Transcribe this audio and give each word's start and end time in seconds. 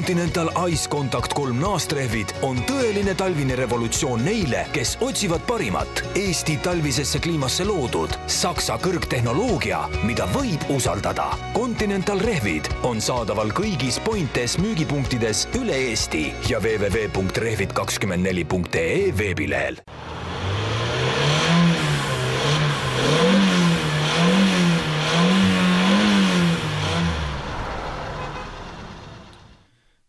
Continental 0.00 0.48
Ice 0.70 0.88
Contact 0.88 1.34
kolm 1.36 1.58
naastrehvid 1.60 2.30
on 2.46 2.56
tõeline 2.64 3.12
talvine 3.20 3.52
revolutsioon 3.58 4.22
neile, 4.24 4.62
kes 4.72 4.94
otsivad 5.04 5.42
parimat 5.44 6.00
Eesti 6.16 6.56
talvisesse 6.64 7.20
kliimasse 7.20 7.68
loodud 7.68 8.08
Saksa 8.24 8.80
kõrgtehnoloogia, 8.80 9.84
mida 10.08 10.24
võib 10.32 10.64
usaldada. 10.72 11.36
Continental 11.52 12.16
rehvid 12.24 12.64
on 12.88 12.96
saadaval 13.04 13.52
kõigis 13.52 14.00
Pointes 14.00 14.56
müügipunktides 14.62 15.52
üle 15.60 15.76
Eesti 15.90 16.32
ja 16.48 16.56
www.rehvid24.ee 16.64 19.12
veebilehel 19.20 19.76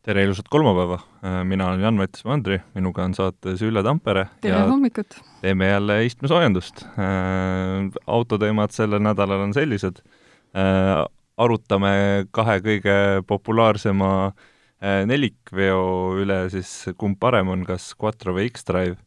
tere 0.06 0.24
ilusat 0.26 0.48
kolmapäeva, 0.50 0.98
mina 1.46 1.68
olen 1.70 1.84
Jan-Mats 1.86 2.24
Mandri, 2.26 2.58
minuga 2.74 3.04
on 3.06 3.14
saates 3.14 3.62
Ülle 3.62 3.84
Tampere. 3.86 4.26
tere 4.42 4.64
hommikut! 4.66 5.20
teeme 5.42 5.68
jälle 5.68 6.06
istmesoojendust. 6.06 6.86
autoteemad 8.08 8.74
sellel 8.74 9.04
nädalal 9.06 9.46
on 9.46 9.54
sellised, 9.54 10.02
arutame 11.38 11.94
kahe 12.34 12.58
kõige 12.66 12.98
populaarsema 13.30 14.34
nelikveo 15.06 15.86
üle 16.24 16.42
siis, 16.50 16.74
kumb 16.98 17.20
parem 17.22 17.54
on, 17.54 17.66
kas 17.66 17.94
Quattro 17.94 18.34
või 18.34 18.50
X-Drive. 18.50 18.98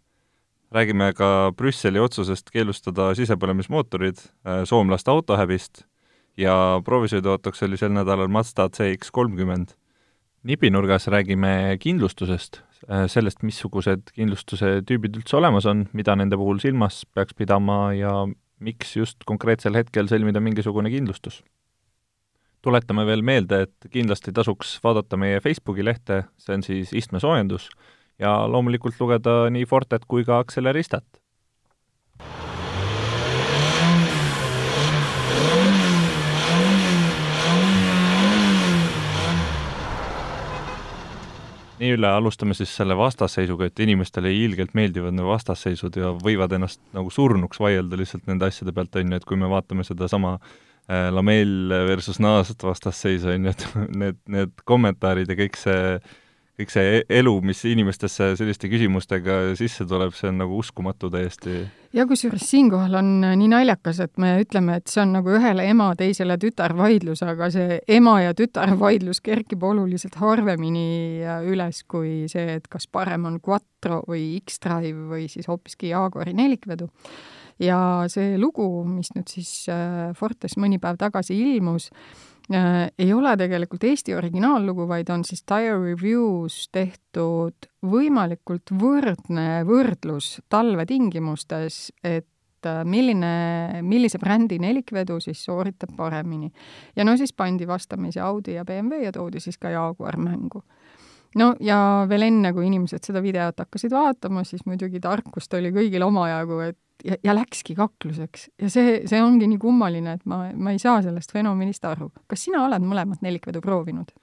räägime 0.75 1.13
ka 1.15 1.53
Brüsseli 1.57 1.99
otsusest 1.99 2.51
keelustada 2.55 3.15
sisepõlemismootorid, 3.19 4.23
soomlaste 4.65 5.11
autohäbist 5.11 5.89
ja 6.39 6.81
proovisõiduautoks 6.87 7.67
oli 7.67 7.79
sel 7.79 7.91
nädalal 7.91 8.31
Mazda 8.31 8.69
CX 8.71 9.11
kolmkümmend 9.11 9.75
nipinurgas 10.45 11.09
räägime 11.09 11.77
kindlustusest, 11.81 12.61
äh, 12.89 13.07
sellest, 13.09 13.43
missugused 13.43 14.13
kindlustuse 14.15 14.81
tüübid 14.87 15.17
üldse 15.19 15.39
olemas 15.41 15.67
on, 15.67 15.87
mida 15.97 16.17
nende 16.17 16.39
puhul 16.41 16.61
silmas 16.63 17.03
peaks 17.17 17.37
pidama 17.37 17.95
ja 17.97 18.13
miks 18.65 18.95
just 18.97 19.25
konkreetsel 19.29 19.77
hetkel 19.77 20.09
sõlmida 20.11 20.43
mingisugune 20.45 20.93
kindlustus. 20.93 21.43
tuletame 22.65 23.03
veel 23.05 23.21
meelde, 23.21 23.59
et 23.67 23.87
kindlasti 23.93 24.33
tasuks 24.33 24.79
vaadata 24.81 25.19
meie 25.21 25.41
Facebooki 25.45 25.85
lehte, 25.85 26.23
see 26.41 26.55
on 26.57 26.63
siis 26.65 26.95
istmesoojendus, 26.97 27.67
ja 28.19 28.47
loomulikult 28.49 28.97
lugeda 29.01 29.51
nii 29.53 29.67
Fortet 29.69 30.07
kui 30.09 30.25
ka 30.25 30.39
Acceleristat 30.41 31.05
nii 41.85 41.95
üle, 41.99 42.09
alustame 42.09 42.57
siis 42.57 42.73
selle 42.75 42.97
vastasseisuga, 42.99 43.69
et 43.69 43.85
inimestele 43.85 44.33
ilgelt 44.33 44.75
meeldivad 44.75 45.15
need 45.15 45.29
vastasseisud 45.29 46.01
ja 46.01 46.15
võivad 46.17 46.57
ennast 46.57 46.83
nagu 46.97 47.13
surnuks 47.13 47.61
vaielda 47.61 48.01
lihtsalt 48.01 48.27
nende 48.31 48.49
asjade 48.49 48.75
pealt, 48.75 48.97
on 49.01 49.15
ju, 49.15 49.21
et 49.21 49.29
kui 49.29 49.39
me 49.41 49.51
vaatame 49.53 49.87
sedasama 49.87 50.35
äh, 50.41 51.09
lamell 51.15 51.73
versus 51.91 52.21
naast 52.25 52.65
vastasseisu, 52.65 53.35
on 53.37 53.51
ju, 53.51 53.55
et 53.55 53.67
need, 54.03 54.21
need 54.33 54.61
kommentaarid 54.69 55.31
ja 55.31 55.39
kõik 55.45 55.61
see 55.61 55.81
äh, 55.95 56.13
kõik 56.55 56.71
see 56.71 57.01
elu, 57.11 57.33
mis 57.43 57.61
inimestesse 57.67 58.31
selliste 58.39 58.69
küsimustega 58.71 59.55
sisse 59.59 59.87
tuleb, 59.91 60.15
see 60.15 60.31
on 60.31 60.39
nagu 60.45 60.59
uskumatu 60.61 61.11
täiesti. 61.11 61.65
ja 61.95 62.07
kusjuures 62.07 62.47
siinkohal 62.47 62.95
on 63.01 63.11
äh, 63.27 63.35
nii 63.41 63.51
naljakas, 63.51 64.01
et 64.05 64.19
me 64.23 64.37
ütleme, 64.43 64.79
et 64.79 64.91
see 64.91 65.03
on 65.03 65.17
nagu 65.17 65.35
ühele 65.35 65.67
ema, 65.71 65.91
teisele 65.99 66.39
tütar 66.39 66.77
vaidlus, 66.79 67.25
aga 67.27 67.51
see 67.55 67.81
ema 67.99 68.21
ja 68.23 68.35
tütar 68.39 68.77
vaidlus 68.85 69.21
kerkib 69.25 69.67
oluliselt 69.67 70.19
harvemini 70.23 71.23
äh, 71.27 71.47
üles 71.51 71.83
kui 71.91 72.29
see, 72.31 72.59
et 72.61 72.69
kas 72.71 72.87
parem 72.87 73.27
on 73.31 73.41
Quattro 73.43 74.05
või 74.07 74.37
X-Drive 74.45 75.09
või 75.11 75.27
siis 75.33 75.51
hoopiski 75.51 75.91
Jaguari 75.91 76.37
nelikvedu 76.39 76.91
ja 77.63 77.79
see 78.11 78.39
lugu, 78.39 78.67
mis 78.87 79.11
nüüd 79.15 79.31
siis 79.31 79.51
äh, 79.73 80.13
Fortes 80.19 80.55
mõni 80.61 80.79
päev 80.83 80.99
tagasi 81.03 81.37
ilmus, 81.39 81.91
ei 82.53 83.13
ole 83.13 83.37
tegelikult 83.41 83.85
Eesti 83.89 84.15
originaallugu, 84.15 84.89
vaid 84.89 85.09
on 85.09 85.25
siis 85.25 85.43
Tire 85.49 85.79
Reviews 85.81 86.69
tehtud 86.73 87.69
võimalikult 87.85 88.73
võrdne 88.81 89.65
võrdlus 89.65 90.41
talvetingimustes, 90.53 91.79
et 92.05 92.69
äh, 92.69 92.83
milline, 92.85 93.81
millise 93.83 94.21
brändi 94.21 94.59
nelikvedu 94.61 95.21
siis 95.25 95.41
sooritab 95.45 95.97
paremini. 95.97 96.53
ja 96.97 97.05
no 97.05 97.17
siis 97.17 97.33
pandi 97.33 97.67
vastamisi 97.67 98.21
Audi 98.21 98.59
ja 98.59 98.65
BMW 98.65 99.05
ja 99.05 99.13
toodi 99.13 99.41
siis 99.41 99.59
ka 99.59 99.71
Jaguar 99.73 100.17
mängu 100.21 100.63
no 101.35 101.55
ja 101.61 101.79
veel 102.09 102.29
enne, 102.29 102.53
kui 102.53 102.67
inimesed 102.69 103.05
seda 103.05 103.23
videot 103.23 103.59
hakkasid 103.65 103.93
vaatama, 103.95 104.45
siis 104.45 104.67
muidugi 104.67 105.01
tarkust 105.01 105.55
oli 105.55 105.73
kõigil 105.75 106.05
omajagu, 106.07 106.61
et 106.69 106.79
ja, 107.05 107.17
ja 107.25 107.35
läkski 107.37 107.77
kakluseks. 107.79 108.49
ja 108.63 108.71
see, 108.73 109.01
see 109.11 109.23
ongi 109.23 109.49
nii 109.51 109.61
kummaline, 109.63 110.19
et 110.19 110.29
ma, 110.31 110.47
ma 110.55 110.75
ei 110.75 110.83
saa 110.83 111.01
sellest 111.05 111.35
fenomenist 111.35 111.85
aru. 111.89 112.11
kas 112.31 112.47
sina 112.47 112.65
oled 112.67 112.87
mõlemat 112.87 113.25
nelikvedu 113.25 113.63
proovinud? 113.65 114.15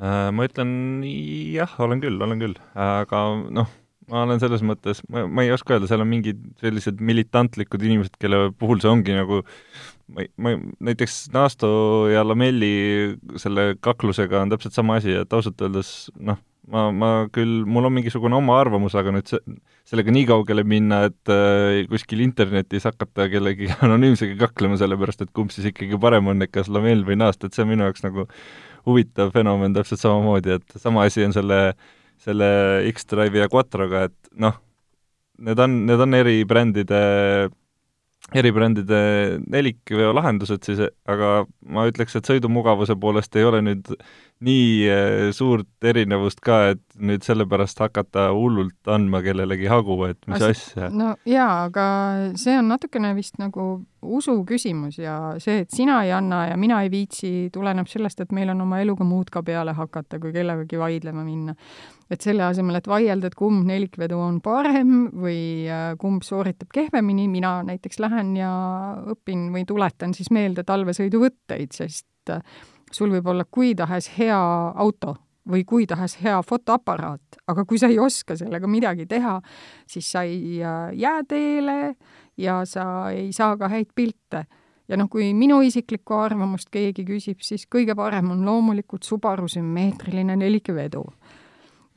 Äh, 0.00 0.30
ma 0.32 0.48
ütlen 0.48 1.04
jah, 1.52 1.76
olen 1.82 2.00
küll, 2.02 2.20
olen 2.22 2.40
küll, 2.40 2.56
aga 2.78 3.24
noh, 3.52 3.70
ma 4.10 4.24
olen 4.24 4.40
selles 4.42 4.62
mõttes, 4.66 5.02
ma, 5.12 5.26
ei 5.44 5.52
oska 5.54 5.76
öelda, 5.76 5.88
seal 5.90 6.04
on 6.04 6.10
mingid 6.10 6.42
sellised 6.62 7.00
militantlikud 7.04 7.82
inimesed, 7.86 8.16
kelle 8.22 8.48
puhul 8.58 8.82
see 8.82 8.90
ongi 8.90 9.16
nagu 9.16 9.42
ma, 10.14 10.26
ma 10.40 10.54
näiteks 10.90 11.22
Naasto 11.34 11.70
ja 12.10 12.24
Lamelli 12.26 12.72
selle 13.40 13.74
kaklusega 13.82 14.42
on 14.44 14.54
täpselt 14.54 14.76
sama 14.76 14.98
asi, 15.00 15.14
et 15.20 15.36
ausalt 15.36 15.60
öeldes 15.62 16.10
noh, 16.18 16.40
ma, 16.68 16.86
ma 16.92 17.10
küll, 17.32 17.62
mul 17.68 17.88
on 17.88 17.94
mingisugune 17.96 18.36
oma 18.38 18.58
arvamus, 18.60 18.94
aga 18.98 19.12
nüüd 19.14 19.30
see, 19.30 19.40
sellega 19.88 20.12
nii 20.14 20.26
kaugele 20.28 20.64
minna, 20.68 21.02
et 21.10 21.32
äh, 21.32 21.82
kuskil 21.90 22.22
internetis 22.24 22.86
hakata 22.88 23.28
kellegi 23.32 23.70
anonüümsega 23.84 24.36
kaklema, 24.44 24.78
sellepärast 24.80 25.24
et 25.26 25.32
kumb 25.36 25.54
siis 25.54 25.70
ikkagi 25.72 25.98
parem 26.00 26.30
on, 26.32 26.42
et 26.44 26.52
kas 26.54 26.70
lamell 26.72 27.04
või 27.06 27.18
naast, 27.20 27.44
et 27.44 27.56
see 27.56 27.64
on 27.66 27.72
minu 27.72 27.86
jaoks 27.88 28.04
nagu 28.06 28.26
huvitav 28.88 29.32
fenomen 29.34 29.76
täpselt 29.76 30.02
samamoodi, 30.02 30.58
et 30.58 30.80
sama 30.80 31.06
asi 31.08 31.24
on 31.26 31.36
selle, 31.36 31.60
selle 32.20 32.50
X-Drive'i 32.92 33.44
ja 33.44 33.50
Quattroga, 33.52 34.06
et 34.08 34.34
noh, 34.40 34.56
need 35.40 35.60
on, 35.60 35.82
need 35.88 36.04
on 36.04 36.16
eri 36.16 36.42
brändide 36.48 37.00
eri 38.34 38.52
brändide 38.54 39.00
nelikveo 39.50 40.12
lahendused 40.14 40.62
siis, 40.66 40.82
aga 41.10 41.30
ma 41.66 41.86
ütleks, 41.90 42.14
et 42.18 42.28
sõidumugavuse 42.28 42.94
poolest 43.00 43.34
ei 43.38 43.46
ole 43.48 43.62
nüüd 43.64 43.90
nii 44.46 44.66
eh, 44.88 45.24
suurt 45.36 45.84
erinevust 45.84 46.40
ka, 46.44 46.60
et 46.74 46.82
nüüd 46.96 47.24
sellepärast 47.26 47.82
hakata 47.82 48.28
hullult 48.36 48.92
andma 48.92 49.20
kellelegi 49.24 49.68
hagu, 49.70 49.98
et 50.08 50.20
mis 50.30 50.40
As, 50.40 50.62
asja. 50.70 50.90
no 50.94 51.12
jaa, 51.28 51.66
aga 51.66 51.86
see 52.40 52.56
on 52.60 52.70
natukene 52.70 53.12
vist 53.18 53.40
nagu 53.42 53.68
usu 54.00 54.38
küsimus 54.48 55.00
ja 55.02 55.16
see, 55.42 55.64
et 55.64 55.74
sina 55.74 56.00
ei 56.06 56.14
anna 56.16 56.46
ja 56.52 56.58
mina 56.60 56.80
ei 56.84 56.92
viitsi, 56.92 57.50
tuleneb 57.52 57.90
sellest, 57.90 58.22
et 58.24 58.36
meil 58.36 58.54
on 58.54 58.62
oma 58.64 58.80
eluga 58.80 59.04
muud 59.04 59.32
ka 59.32 59.42
peale 59.44 59.74
hakata, 59.76 60.22
kui 60.22 60.32
kellegagi 60.36 60.80
vaidlema 60.80 61.26
minna. 61.26 61.56
Et 62.10 62.24
selle 62.24 62.42
asemel, 62.42 62.80
et 62.80 62.88
vaielda, 62.90 63.30
et 63.30 63.38
kumb 63.38 63.64
nelikvedu 63.68 64.18
on 64.18 64.40
parem 64.42 65.08
või 65.14 65.68
äh, 65.70 65.94
kumb 66.00 66.24
sooritab 66.26 66.72
kehvemini, 66.74 67.28
mina 67.30 67.60
näiteks 67.66 68.00
lähen 68.02 68.34
ja 68.38 68.50
õpin 69.14 69.48
või 69.54 69.64
tuletan 69.68 70.14
siis 70.16 70.32
meelde 70.34 70.66
talvesõiduvõtteid, 70.66 71.72
sest 71.76 72.34
äh, 72.34 72.42
sul 72.90 73.12
võib 73.14 73.30
olla 73.30 73.46
kui 73.46 73.74
tahes 73.78 74.10
hea 74.18 74.40
auto 74.74 75.16
või 75.50 75.64
kui 75.64 75.86
tahes 75.88 76.16
hea 76.22 76.38
fotoaparaat, 76.46 77.40
aga 77.48 77.64
kui 77.64 77.78
sa 77.80 77.88
ei 77.90 77.98
oska 77.98 78.36
sellega 78.36 78.68
midagi 78.70 79.06
teha, 79.08 79.38
siis 79.88 80.10
sa 80.12 80.24
ei 80.26 80.60
äh, 80.62 80.90
jää 80.98 81.22
teele 81.28 81.94
ja 82.40 82.62
sa 82.64 83.10
ei 83.14 83.32
saa 83.32 83.56
ka 83.56 83.70
häid 83.70 83.94
pilte. 83.94 84.44
ja 84.90 84.96
noh, 84.98 85.06
kui 85.06 85.28
minu 85.34 85.60
isiklikku 85.62 86.16
arvamust 86.18 86.66
keegi 86.74 87.04
küsib, 87.06 87.44
siis 87.46 87.68
kõige 87.70 87.94
parem 87.94 88.32
on 88.34 88.42
loomulikult 88.44 89.06
Subaru 89.06 89.46
sümmeetriline 89.48 90.36
nelikevedu. 90.36 91.04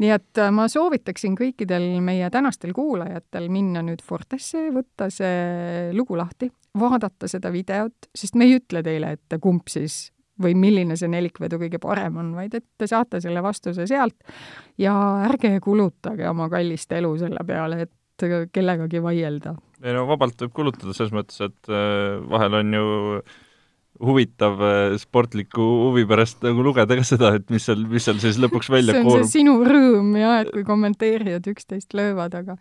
Nii 0.01 0.09
et 0.15 0.41
äh, 0.41 0.51
ma 0.53 0.67
soovitaksin 0.71 1.35
kõikidel 1.37 1.85
meie 2.03 2.29
tänastel 2.33 2.73
kuulajatel 2.75 3.49
minna 3.53 3.83
nüüd 3.85 4.01
Fortesse, 4.05 4.69
võtta 4.73 5.09
see 5.13 5.91
lugu 5.93 6.17
lahti, 6.17 6.49
vaadata 6.79 7.29
seda 7.29 7.51
videot, 7.53 8.09
sest 8.15 8.37
me 8.39 8.49
ei 8.49 8.57
ütle 8.57 8.83
teile, 8.85 9.13
et 9.17 9.37
kumb 9.41 9.69
siis 9.71 10.07
või 10.41 10.55
milline 10.57 10.97
see 10.97 11.11
nelikvedu 11.11 11.59
kõige 11.61 11.79
parem 11.81 12.17
on, 12.21 12.31
vaid 12.37 12.55
et 12.57 12.65
te 12.77 12.87
saate 12.89 13.21
selle 13.21 13.43
vastuse 13.45 13.85
sealt 13.89 14.17
ja 14.81 14.93
ärge 15.27 15.59
kulutage 15.63 16.25
oma 16.29 16.49
kallist 16.49 16.91
elu 16.97 17.13
selle 17.21 17.45
peale, 17.45 17.85
et 17.85 17.93
kellegagi 18.53 19.01
vaielda. 19.03 19.55
ei 19.83 19.93
no 19.93 20.05
vabalt 20.09 20.41
võib 20.41 20.53
kulutada 20.55 20.93
selles 20.95 21.13
mõttes, 21.13 21.39
et 21.43 21.69
äh, 21.69 22.21
vahel 22.29 22.61
on 22.61 22.77
ju 22.77 22.85
huvitav 24.01 24.61
äh, 24.61 24.95
sportliku 25.01 25.63
huvi 25.87 26.05
pärast 26.09 26.41
nagu 26.45 26.63
lugeda 26.65 26.97
ka 26.97 27.05
seda, 27.05 27.33
et 27.37 27.49
mis 27.53 27.65
seal, 27.67 27.83
mis 27.89 28.05
seal 28.07 28.19
siis 28.21 28.39
lõpuks 28.41 28.71
välja 28.73 28.95
see 28.95 29.03
on 29.03 29.09
koorub. 29.09 29.27
see 29.27 29.39
sinu 29.39 29.55
rõõm 29.67 30.13
jah, 30.17 30.39
et 30.43 30.51
kui 30.53 30.65
kommenteerijad 30.67 31.49
üksteist 31.53 31.93
löövad, 31.97 32.33
aga 32.39 32.57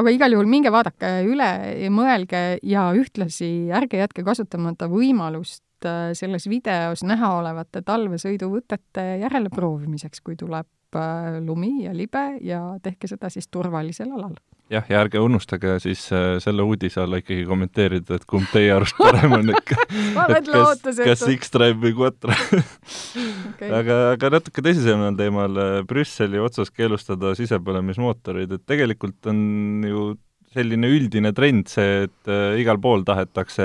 aga 0.00 0.14
igal 0.14 0.34
juhul 0.34 0.50
minge 0.50 0.72
vaadake 0.74 1.12
üle 1.28 1.50
ja 1.84 1.92
mõelge 1.94 2.42
ja 2.66 2.88
ühtlasi 2.98 3.52
ärge 3.74 4.02
jätke 4.02 4.26
kasutamata 4.26 4.90
võimalust 4.92 5.86
äh, 5.86 6.10
selles 6.18 6.48
videos 6.50 7.06
näha 7.06 7.34
olevate 7.38 7.84
talvesõiduvõtete 7.86 9.06
järeleproovimiseks, 9.22 10.24
kui 10.26 10.34
tuleb 10.40 10.98
äh, 10.98 11.38
lumi 11.46 11.84
ja 11.86 11.94
libe 11.94 12.26
ja 12.42 12.64
tehke 12.82 13.10
seda 13.10 13.30
siis 13.30 13.46
turvalisel 13.52 14.10
alal. 14.10 14.34
Jah, 14.70 14.86
ja 14.88 15.02
ärge 15.02 15.20
unustage 15.22 15.76
siis 15.84 16.04
äh, 16.14 16.36
selle 16.42 16.66
uudise 16.66 17.02
alla 17.02 17.20
ikkagi 17.22 17.46
kommenteerida, 17.48 18.18
et 18.18 18.26
kumb 18.28 18.48
teie 18.52 18.72
arust 18.74 18.98
parem 19.00 19.36
on, 19.38 19.52
et 19.54 19.72
kas, 20.52 20.82
kas 21.02 21.24
X-Drive 21.34 21.80
või 21.82 21.94
Quattro 21.98 22.34
okay. 22.34 23.70
aga, 23.80 24.00
aga 24.16 24.34
natuke 24.38 24.64
tõsisemal 24.64 25.16
teemal, 25.18 25.62
Brüsseli 25.88 26.42
otsus 26.42 26.70
keelustada 26.74 27.34
sisepõlemismootorid, 27.38 28.58
et 28.58 28.68
tegelikult 28.68 29.32
on 29.32 29.40
ju 29.88 30.12
selline 30.52 30.88
üldine 30.92 31.32
trend 31.36 31.70
see, 31.72 32.06
et 32.06 32.30
äh, 32.30 32.60
igal 32.60 32.80
pool 32.82 33.04
tahetakse 33.08 33.64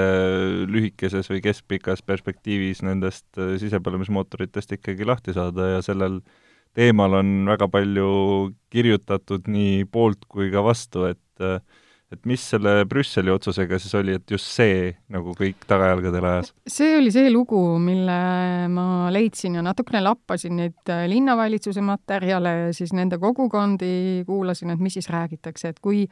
lühikeses 0.72 1.28
või 1.32 1.42
keskpikas 1.44 2.04
perspektiivis 2.08 2.84
nendest 2.88 3.28
äh, 3.40 3.56
sisepõlemismootoritest 3.62 4.78
ikkagi 4.78 5.08
lahti 5.08 5.36
saada 5.36 5.74
ja 5.76 5.82
sellel 5.86 6.22
teemal 6.78 7.20
on 7.20 7.34
väga 7.50 7.68
palju 7.74 8.12
kirjutatud 8.74 9.50
nii 9.50 9.84
poolt 9.92 10.28
kui 10.30 10.52
ka 10.54 10.64
vastu, 10.66 11.08
et 11.10 11.24
et 12.08 12.24
mis 12.24 12.40
selle 12.40 12.86
Brüsseli 12.88 13.32
otsusega 13.34 13.76
siis 13.84 13.92
oli, 14.00 14.14
et 14.16 14.32
just 14.32 14.48
see 14.48 14.94
nagu 15.12 15.34
kõik 15.36 15.66
tagajalgadele 15.68 16.30
ajas? 16.30 16.54
see 16.64 16.94
oli 17.02 17.12
see 17.12 17.28
lugu, 17.34 17.60
mille 17.84 18.20
ma 18.72 18.86
leidsin 19.12 19.58
ja 19.60 19.64
natukene 19.66 20.06
lappasin 20.06 20.56
neid 20.62 20.94
linnavalitsuse 21.12 21.84
materjale 21.84 22.54
ja 22.62 22.70
siis 22.76 22.96
nende 22.96 23.20
kogukondi 23.20 24.24
kuulasin, 24.28 24.72
et 24.72 24.84
mis 24.84 24.96
siis 24.96 25.12
räägitakse, 25.12 25.74
et 25.74 25.84
kui 25.84 26.06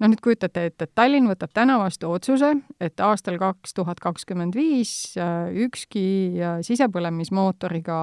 noh, 0.00 0.10
nüüd 0.10 0.20
kujutate 0.24 0.66
ette, 0.68 0.86
et 0.86 0.94
Tallinn 0.96 1.28
võtab 1.30 1.52
täna 1.56 1.78
vastu 1.80 2.10
otsuse, 2.12 2.52
et 2.82 3.00
aastal 3.04 3.38
kaks 3.40 3.76
tuhat 3.76 4.00
kakskümmend 4.02 4.56
viis 4.56 5.16
äh, 5.20 5.48
ükski 5.66 6.06
äh, 6.40 6.58
sisepõlemismootoriga, 6.66 7.98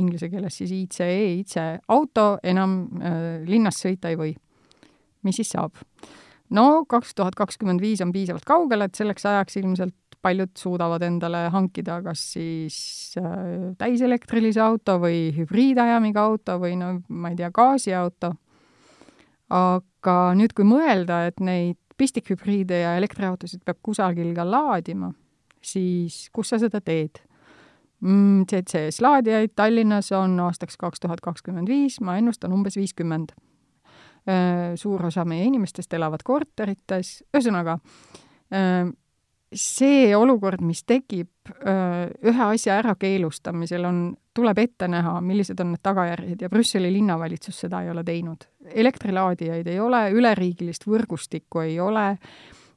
inglise 0.00 0.30
keeles 0.32 0.60
siis 0.60 0.74
ICE, 0.82 1.10
ICE 1.40 1.68
auto 1.92 2.32
enam 2.42 2.82
äh, 3.00 3.22
linnas 3.48 3.80
sõita 3.80 4.12
ei 4.12 4.20
või. 4.20 4.34
mis 5.24 5.40
siis 5.40 5.52
saab? 5.52 5.80
no 6.50 6.84
kaks 6.88 7.14
tuhat 7.14 7.36
kakskümmend 7.38 7.80
viis 7.80 8.00
on 8.04 8.12
piisavalt 8.12 8.44
kaugel, 8.44 8.84
et 8.84 8.94
selleks 8.98 9.26
ajaks 9.26 9.60
ilmselt 9.62 9.96
paljud 10.20 10.52
suudavad 10.58 11.02
endale 11.06 11.46
hankida 11.48 12.02
kas 12.04 12.20
siis 12.34 13.14
täiselektrilise 13.80 14.60
auto 14.60 14.98
või 15.00 15.30
hübriidajamiga 15.32 16.20
auto 16.20 16.58
või 16.60 16.74
no 16.76 16.98
ma 17.08 17.30
ei 17.32 17.38
tea, 17.38 17.48
gaasiauto 17.48 18.34
aga 19.50 20.18
nüüd, 20.38 20.54
kui 20.56 20.66
mõelda, 20.66 21.24
et 21.30 21.40
neid 21.42 21.78
pistikhübriide 22.00 22.82
ja 22.84 22.94
elektriautosid 22.96 23.64
peab 23.66 23.80
kusagil 23.84 24.30
ka 24.36 24.46
laadima, 24.46 25.10
siis 25.60 26.28
kus 26.32 26.52
sa 26.52 26.60
seda 26.62 26.80
teed 26.80 27.20
mm,? 28.00 28.46
CCS 28.48 29.02
laadijaid 29.04 29.52
Tallinnas 29.58 30.08
on 30.16 30.38
aastaks 30.46 30.80
kaks 30.80 31.02
tuhat 31.04 31.20
kakskümmend 31.24 31.68
viis, 31.68 32.00
ma 32.00 32.16
ennustan 32.20 32.54
umbes 32.56 32.78
viiskümmend. 32.80 33.36
suur 34.76 35.06
osa 35.06 35.24
meie 35.24 35.46
inimestest 35.48 35.94
elavad 35.96 36.20
korterites, 36.22 37.22
ühesõnaga 37.32 37.78
see 39.56 40.16
olukord, 40.16 40.60
mis 40.62 40.84
tekib 40.86 41.39
ühe 42.30 42.44
asja 42.46 42.78
ärakeelustamisel, 42.80 43.84
on, 43.84 44.00
tuleb 44.34 44.58
ette 44.62 44.88
näha, 44.88 45.16
millised 45.24 45.60
on 45.60 45.74
need 45.74 45.82
tagajärjed 45.82 46.44
ja 46.44 46.50
Brüsseli 46.52 46.92
linnavalitsus 46.92 47.60
seda 47.66 47.82
ei 47.82 47.90
ole 47.90 48.04
teinud. 48.04 48.46
elektrilaadijaid 48.74 49.66
ei 49.66 49.80
ole, 49.80 50.04
üleriigilist 50.14 50.86
võrgustikku 50.86 51.64
ei 51.64 51.80
ole, 51.80 52.14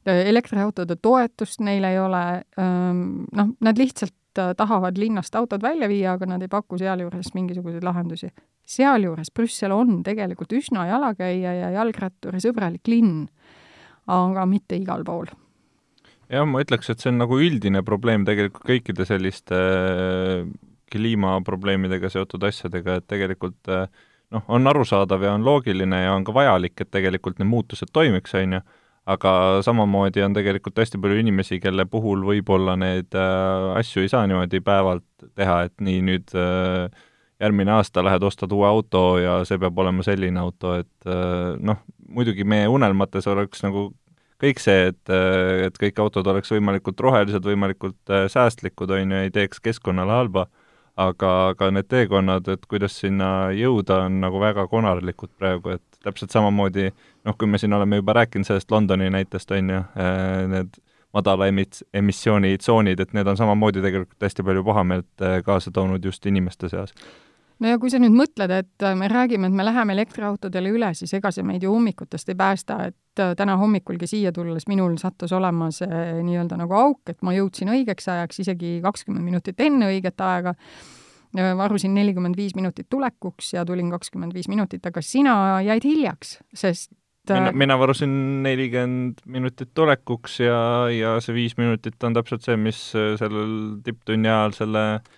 elektriautode 0.06 0.96
toetust 1.02 1.62
neil 1.64 1.84
ei 1.88 2.00
ole, 2.00 2.24
noh, 2.58 3.54
nad 3.60 3.78
lihtsalt 3.80 4.14
tahavad 4.58 4.98
linnast 4.98 5.36
autod 5.36 5.62
välja 5.62 5.88
viia, 5.88 6.16
aga 6.18 6.26
nad 6.26 6.42
ei 6.42 6.50
paku 6.50 6.78
sealjuures 6.81 7.34
mingisuguseid 7.34 7.84
lahendusi. 7.84 8.31
sealjuures 8.66 9.31
Brüssel 9.31 9.72
on 9.72 10.02
tegelikult 10.04 10.54
üsna 10.54 10.88
jalakäija 10.88 11.54
ja 11.54 11.69
jalgratturi 11.78 12.42
sõbralik 12.42 12.88
linn, 12.88 13.28
aga 14.08 14.46
mitte 14.46 14.76
igal 14.76 15.04
pool 15.04 15.30
jah, 16.31 16.46
ma 16.48 16.62
ütleks, 16.64 16.92
et 16.92 17.02
see 17.04 17.12
on 17.12 17.20
nagu 17.22 17.40
üldine 17.42 17.84
probleem 17.86 18.25
tegelikult 18.28 18.66
kõikide 18.68 19.08
selliste 19.08 19.58
äh, 19.58 20.46
kliimaprobleemidega 20.94 22.12
seotud 22.14 22.46
asjadega, 22.48 23.00
et 23.00 23.08
tegelikult 23.10 23.72
äh, 23.72 23.88
noh, 24.34 24.46
on 24.48 24.70
arusaadav 24.70 25.25
ja 25.25 25.34
on 25.38 25.46
loogiline 25.48 26.04
ja 26.06 26.16
on 26.16 26.25
ka 26.28 26.36
vajalik, 26.36 26.75
et 26.80 26.92
tegelikult 26.94 27.42
need 27.42 27.52
muutused 27.52 27.92
toimiks, 27.94 28.36
on 28.40 28.60
ju, 28.60 28.62
aga 29.14 29.31
samamoodi 29.66 30.24
on 30.24 30.36
tegelikult 30.38 30.80
hästi 30.80 31.02
palju 31.02 31.24
inimesi, 31.24 31.60
kelle 31.64 31.86
puhul 31.90 32.24
võib-olla 32.28 32.78
neid 32.80 33.16
äh, 33.18 33.72
asju 33.80 34.06
ei 34.06 34.14
saa 34.14 34.28
niimoodi 34.30 34.64
päevalt 34.64 35.08
teha, 35.36 35.64
et 35.68 35.76
nii 35.84 36.06
nüüd 36.12 36.38
järgmine 37.44 37.74
aasta 37.76 38.04
lähed, 38.06 38.24
ostad 38.24 38.54
uue 38.56 38.68
auto 38.69 39.18
ja 39.19 39.42
see 39.48 39.60
peab 39.60 39.80
olema 39.81 40.06
selline 40.06 40.40
auto, 40.40 40.78
et 40.80 41.08
noh, 41.60 41.81
muidugi 42.08 42.46
meie 42.48 42.69
unelmates 42.72 43.28
oleks 43.28 43.66
nagu 43.66 43.90
kõik 44.44 44.60
see, 44.63 44.90
et, 44.92 45.13
et 45.68 45.80
kõik 45.80 46.01
autod 46.04 46.28
oleks 46.34 46.51
võimalikult 46.54 47.00
rohelised, 47.06 47.45
võimalikult 47.48 48.12
äh, 48.12 48.28
säästlikud, 48.31 48.92
on 48.92 49.16
ju, 49.16 49.24
ei 49.25 49.34
teeks 49.34 49.63
keskkonnale 49.63 50.18
halba, 50.18 50.48
aga, 51.00 51.34
aga 51.54 51.72
need 51.74 51.90
teekonnad, 51.92 52.48
et 52.54 52.66
kuidas 52.69 53.00
sinna 53.01 53.50
jõuda, 53.56 54.04
on 54.07 54.19
nagu 54.24 54.42
väga 54.44 54.68
konarlikud 54.72 55.31
praegu, 55.40 55.78
et 55.78 56.06
täpselt 56.06 56.36
samamoodi 56.36 56.90
noh, 56.92 57.38
kui 57.38 57.50
me 57.50 57.62
siin 57.62 57.74
oleme 57.74 58.01
juba 58.01 58.18
rääkinud 58.19 58.48
sellest 58.48 58.72
Londoni 58.72 59.10
näitest, 59.13 59.51
on 59.56 59.75
ju, 59.78 59.84
äh, 59.98 60.44
need 60.51 60.80
madala 61.13 61.48
emis-, 61.51 61.84
emissioonitsoonid, 61.94 63.00
et 63.00 63.13
need 63.13 63.28
on 63.30 63.38
samamoodi 63.40 63.84
tegelikult 63.86 64.28
hästi 64.28 64.45
palju 64.45 64.66
pahameelt 64.68 65.28
äh, 65.28 65.40
kaasa 65.45 65.72
toonud 65.72 66.06
just 66.06 66.25
inimeste 66.25 66.72
seas 66.74 66.95
no 67.62 67.72
ja 67.72 67.80
kui 67.82 67.92
sa 67.92 68.00
nüüd 68.02 68.16
mõtled, 68.16 68.54
et 68.54 68.86
äh, 68.86 68.96
me 68.98 69.10
räägime, 69.12 69.50
et 69.50 69.58
me 69.58 69.66
läheme 69.66 69.96
elektriautodele 69.96 70.72
üle, 70.74 70.92
siis 70.98 71.14
ega 71.18 71.32
see 71.34 71.46
meid 71.48 71.66
ju 71.66 71.74
ummikutest 71.74 72.32
ei 72.34 72.40
päästa, 72.40 72.80
et 72.90 73.22
äh, 73.22 73.36
täna 73.40 73.58
hommikulgi 73.62 74.10
siia 74.10 74.34
tulles 74.36 74.68
minul 74.72 74.98
sattus 75.02 75.34
olema 75.36 75.70
see 75.76 76.02
nii-öelda 76.24 76.60
nagu 76.60 76.78
auk, 76.80 77.14
et 77.14 77.22
ma 77.26 77.36
jõudsin 77.36 77.72
õigeks 77.74 78.10
ajaks, 78.16 78.42
isegi 78.46 78.76
kakskümmend 78.84 79.26
minutit 79.26 79.64
enne 79.64 79.92
õiget 79.94 80.26
aega, 80.26 80.56
varusin 81.34 81.96
nelikümmend 81.98 82.38
viis 82.38 82.54
minutit 82.54 82.86
tulekuks 82.94 83.56
ja 83.56 83.64
tulin 83.66 83.88
kakskümmend 83.90 84.36
viis 84.38 84.50
minutit, 84.52 84.84
aga 84.86 85.02
sina 85.02 85.64
jäid 85.66 85.88
hiljaks, 85.88 86.38
sest 86.54 86.92
mina, 87.30 87.50
äh, 87.50 87.58
mina 87.64 87.80
varusin 87.80 88.14
nelikümmend 88.46 89.26
minutit 89.26 89.74
tulekuks 89.74 90.40
ja, 90.44 90.62
ja 90.94 91.18
see 91.24 91.38
viis 91.38 91.58
minutit 91.58 92.04
on 92.04 92.14
täpselt 92.18 92.46
see, 92.46 92.60
mis 92.60 92.86
sellel 92.94 93.54
tipptunni 93.86 94.30
ajal 94.30 94.58
selle 94.60 94.88
äh, 95.00 95.12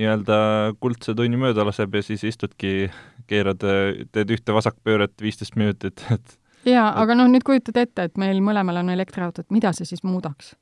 nii-öelda 0.00 0.36
kuldse 0.80 1.14
tunni 1.16 1.38
mööda 1.40 1.66
laseb 1.68 1.94
ja 1.98 2.04
siis 2.04 2.24
istudki, 2.28 2.90
keerad, 3.30 3.64
teed 4.12 4.32
ühte 4.36 4.54
vasakpööret 4.56 5.14
viisteist 5.22 5.58
minutit, 5.60 6.04
et 6.14 6.38
jaa, 6.68 6.88
aga 7.02 7.16
noh, 7.18 7.30
nüüd 7.30 7.44
kujutad 7.46 7.78
ette, 7.82 8.08
et 8.08 8.20
meil 8.20 8.40
mõlemal 8.44 8.82
on 8.82 8.92
elektriautod, 8.94 9.48
mida 9.54 9.74
see 9.76 9.88
siis 9.88 10.04
muudaks? 10.06 10.54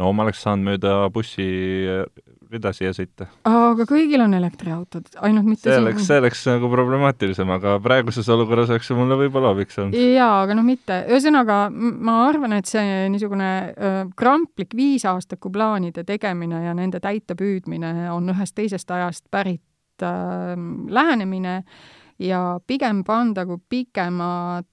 no 0.00 0.12
ma 0.16 0.26
oleks 0.26 0.42
saanud 0.44 0.72
mööda 0.72 0.96
bussi 1.12 1.46
rida 2.52 2.72
siia 2.76 2.92
sõita. 2.96 3.28
aga 3.48 3.86
kõigil 3.88 4.22
on 4.24 4.34
elektriautod, 4.36 5.10
ainult 5.26 5.48
mitte 5.48 5.68
see 5.70 5.80
oleks, 5.80 6.06
see 6.08 6.20
oleks 6.22 6.44
nagu 6.50 6.70
problemaatilisem, 6.72 7.52
aga 7.56 7.76
praeguses 7.84 8.28
olukorras 8.32 8.72
oleks 8.72 8.90
see 8.90 8.98
mulle 8.98 9.18
võib-olla 9.24 9.52
abiks 9.56 9.78
olnud. 9.82 9.98
jaa, 10.16 10.42
aga 10.44 10.56
noh, 10.58 10.66
mitte. 10.66 11.02
ühesõnaga, 11.10 11.58
ma 11.72 12.18
arvan, 12.28 12.56
et 12.58 12.70
see 12.70 13.08
niisugune 13.12 13.52
äh, 13.72 14.00
kramplik 14.18 14.76
viisaastaku 14.78 15.52
plaanide 15.52 16.06
tegemine 16.08 16.64
ja 16.66 16.76
nende 16.76 17.02
täitepüüdmine 17.02 18.10
on 18.14 18.34
ühest 18.34 18.56
teisest 18.58 18.90
ajast 18.90 19.26
pärit 19.30 20.04
äh, 20.04 20.54
lähenemine 20.88 21.62
ja 22.22 22.42
pigem 22.66 23.02
pandagu 23.04 23.60
pikemad 23.68 24.66
Äh, 24.66 24.71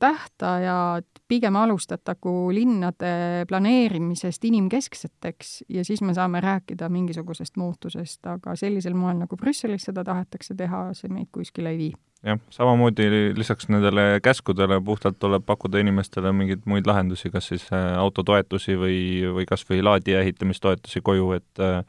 tähtajad 0.00 1.04
pigem 1.28 1.56
alustatagu 1.56 2.52
linnade 2.54 3.46
planeerimisest 3.48 4.44
inimkeskseteks 4.44 5.64
ja 5.68 5.84
siis 5.84 6.02
me 6.02 6.14
saame 6.14 6.40
rääkida 6.40 6.88
mingisugusest 6.92 7.56
muutusest, 7.56 8.26
aga 8.26 8.56
sellisel 8.56 8.94
moel, 8.94 9.16
nagu 9.22 9.36
Brüsselis 9.36 9.88
seda 9.88 10.04
tahetakse 10.04 10.54
teha, 10.58 10.88
see 10.98 11.12
meid 11.12 11.30
kuskile 11.32 11.72
ei 11.72 11.78
vii. 11.78 11.92
jah, 12.26 12.38
samamoodi 12.54 13.08
lisaks 13.36 13.68
nendele 13.68 14.20
käskudele 14.22 14.80
puhtalt 14.84 15.18
tuleb 15.18 15.46
pakkuda 15.46 15.80
inimestele 15.82 16.32
mingeid 16.32 16.68
muid 16.70 16.86
lahendusi, 16.86 17.30
kas 17.30 17.48
siis 17.54 17.66
äh, 17.72 17.92
autotoetusi 17.98 18.76
või, 18.78 18.98
või 19.34 19.48
kas 19.48 19.64
või 19.70 19.82
laadija 19.82 20.20
ehitamistoetusi 20.20 21.00
koju, 21.00 21.32
et 21.40 21.64
äh, 21.64 21.82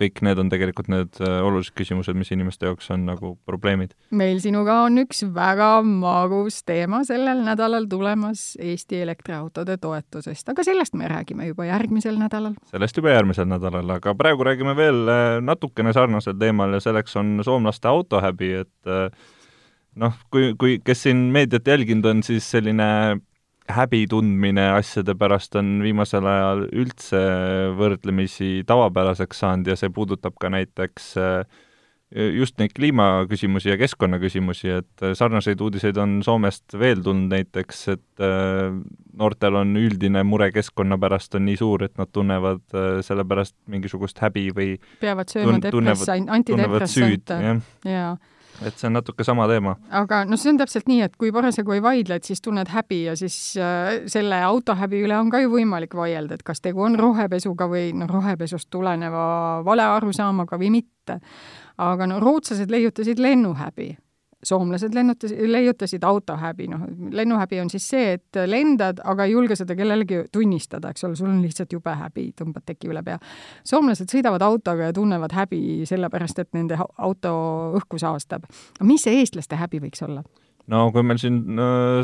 kõik 0.00 0.22
need 0.26 0.40
on 0.40 0.50
tegelikult 0.52 0.90
need 0.92 1.20
äh, 1.22 1.38
olulised 1.44 1.74
küsimused, 1.78 2.16
mis 2.18 2.32
inimeste 2.34 2.68
jaoks 2.68 2.90
on 2.94 3.06
nagu 3.08 3.34
probleemid. 3.48 3.94
meil 4.16 4.40
sinuga 4.42 4.80
on 4.86 5.02
üks 5.04 5.22
väga 5.34 5.70
magus 5.86 6.62
teema 6.66 7.02
sellel 7.08 7.42
nädalal 7.46 7.88
tulemas 7.90 8.54
Eesti 8.60 9.02
elektriautode 9.04 9.76
toetusest, 9.80 10.48
aga 10.52 10.64
sellest 10.66 10.96
me 10.98 11.08
räägime 11.10 11.50
juba 11.50 11.68
järgmisel 11.68 12.18
nädalal. 12.20 12.56
sellest 12.72 13.00
juba 13.00 13.14
järgmisel 13.14 13.48
nädalal, 13.50 13.96
aga 13.96 14.14
praegu 14.18 14.46
räägime 14.46 14.76
veel 14.78 15.02
äh, 15.08 15.40
natukene 15.44 15.94
sarnasel 15.96 16.38
teemal 16.40 16.78
ja 16.78 16.84
selleks 16.84 17.16
on 17.20 17.38
soomlaste 17.44 17.88
autohäbi, 17.88 18.52
et 18.64 18.90
äh, 18.90 19.10
noh, 20.00 20.14
kui, 20.30 20.52
kui, 20.58 20.78
kes 20.84 21.06
siin 21.06 21.28
meediat 21.34 21.66
jälginud 21.66 22.06
on, 22.10 22.22
siis 22.26 22.46
selline 22.50 23.20
häbi 23.74 24.04
tundmine 24.10 24.70
asjade 24.74 25.14
pärast 25.18 25.56
on 25.60 25.80
viimasel 25.84 26.26
ajal 26.26 26.66
üldse 26.70 27.24
võrdlemisi 27.78 28.60
tavapäraseks 28.68 29.42
saanud 29.44 29.72
ja 29.72 29.76
see 29.78 29.92
puudutab 29.94 30.38
ka 30.40 30.50
näiteks 30.52 31.10
äh, 31.20 31.60
just 32.10 32.58
neid 32.58 32.72
kliimaküsimusi 32.74 33.70
ja 33.70 33.76
keskkonnaküsimusi, 33.78 34.72
et 34.80 35.04
sarnaseid 35.14 35.60
uudiseid 35.62 35.98
on 36.02 36.18
Soomest 36.26 36.74
veel 36.78 37.04
tulnud 37.04 37.30
näiteks, 37.30 37.84
et 37.94 38.24
äh, 38.24 38.74
noortel 39.20 39.60
on 39.60 39.76
üldine 39.78 40.24
mure 40.26 40.50
keskkonna 40.54 40.98
pärast 40.98 41.38
on 41.38 41.46
nii 41.46 41.60
suur, 41.60 41.86
et 41.86 41.94
nad 42.00 42.10
tunnevad 42.12 42.64
äh, 42.74 42.90
selle 43.06 43.24
pärast 43.28 43.54
mingisugust 43.70 44.18
häbi 44.24 44.48
või 44.56 44.74
peavad 45.00 45.30
sööma 45.30 45.60
depressa-, 45.62 46.18
antidepressante. 46.26 47.40
jah 47.46 47.64
ja 47.86 48.10
et 48.66 48.76
see 48.76 48.88
on 48.88 48.96
natuke 48.98 49.24
sama 49.26 49.46
teema. 49.50 49.76
aga 50.02 50.24
noh, 50.28 50.40
see 50.40 50.52
on 50.52 50.60
täpselt 50.60 50.90
nii, 50.90 51.00
et 51.06 51.16
kui 51.20 51.32
parasjagu 51.34 51.76
ei 51.76 51.82
vaidle, 51.84 52.20
et 52.20 52.28
siis 52.28 52.42
tunned 52.44 52.68
häbi 52.72 53.02
ja 53.06 53.16
siis 53.18 53.38
äh, 53.60 54.02
selle 54.10 54.42
autohäbi 54.46 55.02
üle 55.06 55.16
on 55.18 55.32
ka 55.32 55.42
ju 55.42 55.52
võimalik 55.54 55.96
vaielda, 55.96 56.38
et 56.38 56.46
kas 56.46 56.62
tegu 56.64 56.84
on 56.86 56.98
rohepesuga 57.00 57.68
või 57.70 57.90
noh, 57.96 58.10
rohepesust 58.10 58.70
tuleneva 58.70 59.24
valearusaamaga 59.66 60.60
või 60.60 60.74
mitte. 60.80 61.20
aga 61.80 62.06
no 62.06 62.20
rootslased 62.20 62.70
leiutasid 62.70 63.18
lennuhäbi 63.18 63.94
soomlased 64.42 64.94
lennutas, 64.94 65.32
leiutasid 65.46 66.04
autohäbi, 66.04 66.68
noh, 66.72 66.84
lennuhäbi 67.12 67.60
on 67.60 67.70
siis 67.70 67.88
see, 67.92 68.12
et 68.16 68.40
lendad, 68.48 69.02
aga 69.04 69.26
ei 69.28 69.34
julge 69.34 69.56
seda 69.58 69.76
kellelegi 69.76 70.24
tunnistada, 70.32 70.92
eks 70.94 71.04
ole, 71.04 71.18
sul 71.18 71.28
on 71.28 71.42
lihtsalt 71.44 71.72
jube 71.76 71.94
häbi, 72.02 72.30
tõmbad 72.38 72.64
teki 72.72 72.90
üle 72.92 73.04
pea. 73.06 73.18
soomlased 73.68 74.12
sõidavad 74.12 74.44
autoga 74.46 74.90
ja 74.90 74.96
tunnevad 74.96 75.34
häbi 75.36 75.86
sellepärast, 75.88 76.40
et 76.40 76.52
nende 76.56 76.78
auto 76.80 77.32
õhku 77.80 78.00
saastab. 78.00 78.48
mis 78.82 79.04
see 79.04 79.20
eestlaste 79.20 79.60
häbi 79.60 79.82
võiks 79.84 80.04
olla? 80.06 80.24
no 80.70 80.86
kui 80.94 81.04
meil 81.04 81.20
siin 81.20 81.42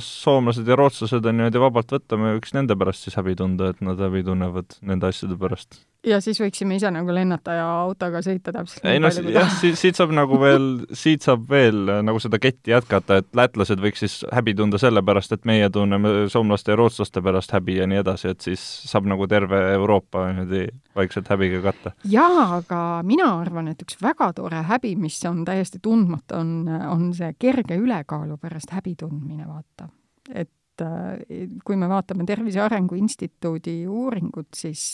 soomlased 0.03 0.69
ja 0.69 0.77
rootslased 0.77 1.25
on 1.25 1.41
niimoodi 1.41 1.63
vabalt 1.63 1.93
võtta, 1.97 2.19
me 2.21 2.37
võiks 2.37 2.55
nende 2.57 2.77
pärast 2.77 3.07
siis 3.07 3.17
häbi 3.17 3.37
tunda, 3.39 3.73
et 3.73 3.81
nad 3.85 4.01
häbi 4.01 4.25
tunnevad 4.27 4.79
nende 4.87 5.09
asjade 5.09 5.39
pärast 5.41 5.81
ja 6.07 6.21
siis 6.23 6.39
võiksime 6.41 6.77
ise 6.79 6.91
nagu 6.95 7.15
lennata 7.15 7.57
ja 7.57 7.67
autoga 7.83 8.21
sõita 8.25 8.53
täpselt 8.55 8.87
ei 8.87 9.01
no 9.03 9.11
jah, 9.11 9.51
siit, 9.59 9.77
siit 9.79 9.99
saab 9.99 10.13
nagu 10.17 10.39
veel, 10.41 10.69
siit 11.03 11.27
saab 11.27 11.47
veel 11.51 11.91
äh, 11.93 12.03
nagu 12.07 12.21
seda 12.23 12.41
ketti 12.43 12.73
jätkata, 12.73 13.21
et 13.23 13.29
lätlased 13.37 13.83
võiks 13.83 14.05
siis 14.05 14.17
häbi 14.35 14.55
tunda 14.59 14.81
selle 14.83 15.03
pärast, 15.07 15.35
et 15.35 15.47
meie 15.49 15.69
tunneme 15.73 16.15
soomlaste 16.33 16.75
ja 16.75 16.81
rootslaste 16.81 17.23
pärast 17.25 17.55
häbi 17.57 17.81
ja 17.81 17.89
nii 17.91 18.03
edasi, 18.03 18.33
et 18.35 18.47
siis 18.47 18.63
saab 18.91 19.09
nagu 19.11 19.27
terve 19.31 19.61
Euroopa 19.75 20.29
niimoodi 20.31 20.67
vaikselt 20.97 21.31
häbiga 21.33 21.63
katta. 21.65 21.95
jaa, 22.11 22.47
aga 22.61 22.83
mina 23.07 23.31
arvan, 23.41 23.73
et 23.73 23.83
üks 23.83 23.99
väga 24.03 24.33
tore 24.37 24.63
häbi, 24.71 24.95
mis 25.01 25.19
on 25.29 25.45
täiesti 25.49 25.83
tundmatu, 25.83 26.39
on, 26.39 26.71
on 26.91 27.11
see 27.17 27.33
kerge 27.39 27.79
ülekaalu 27.81 28.39
pärast 28.41 28.75
häbi 28.77 28.95
tundmine, 29.01 29.49
vaata. 29.49 29.91
et 30.33 30.83
äh, 30.83 31.47
kui 31.65 31.77
me 31.77 31.91
vaatame 31.91 32.27
Tervise 32.29 32.63
Arengu 32.63 32.99
Instituudi 32.99 33.83
uuringut, 33.91 34.53
siis 34.55 34.93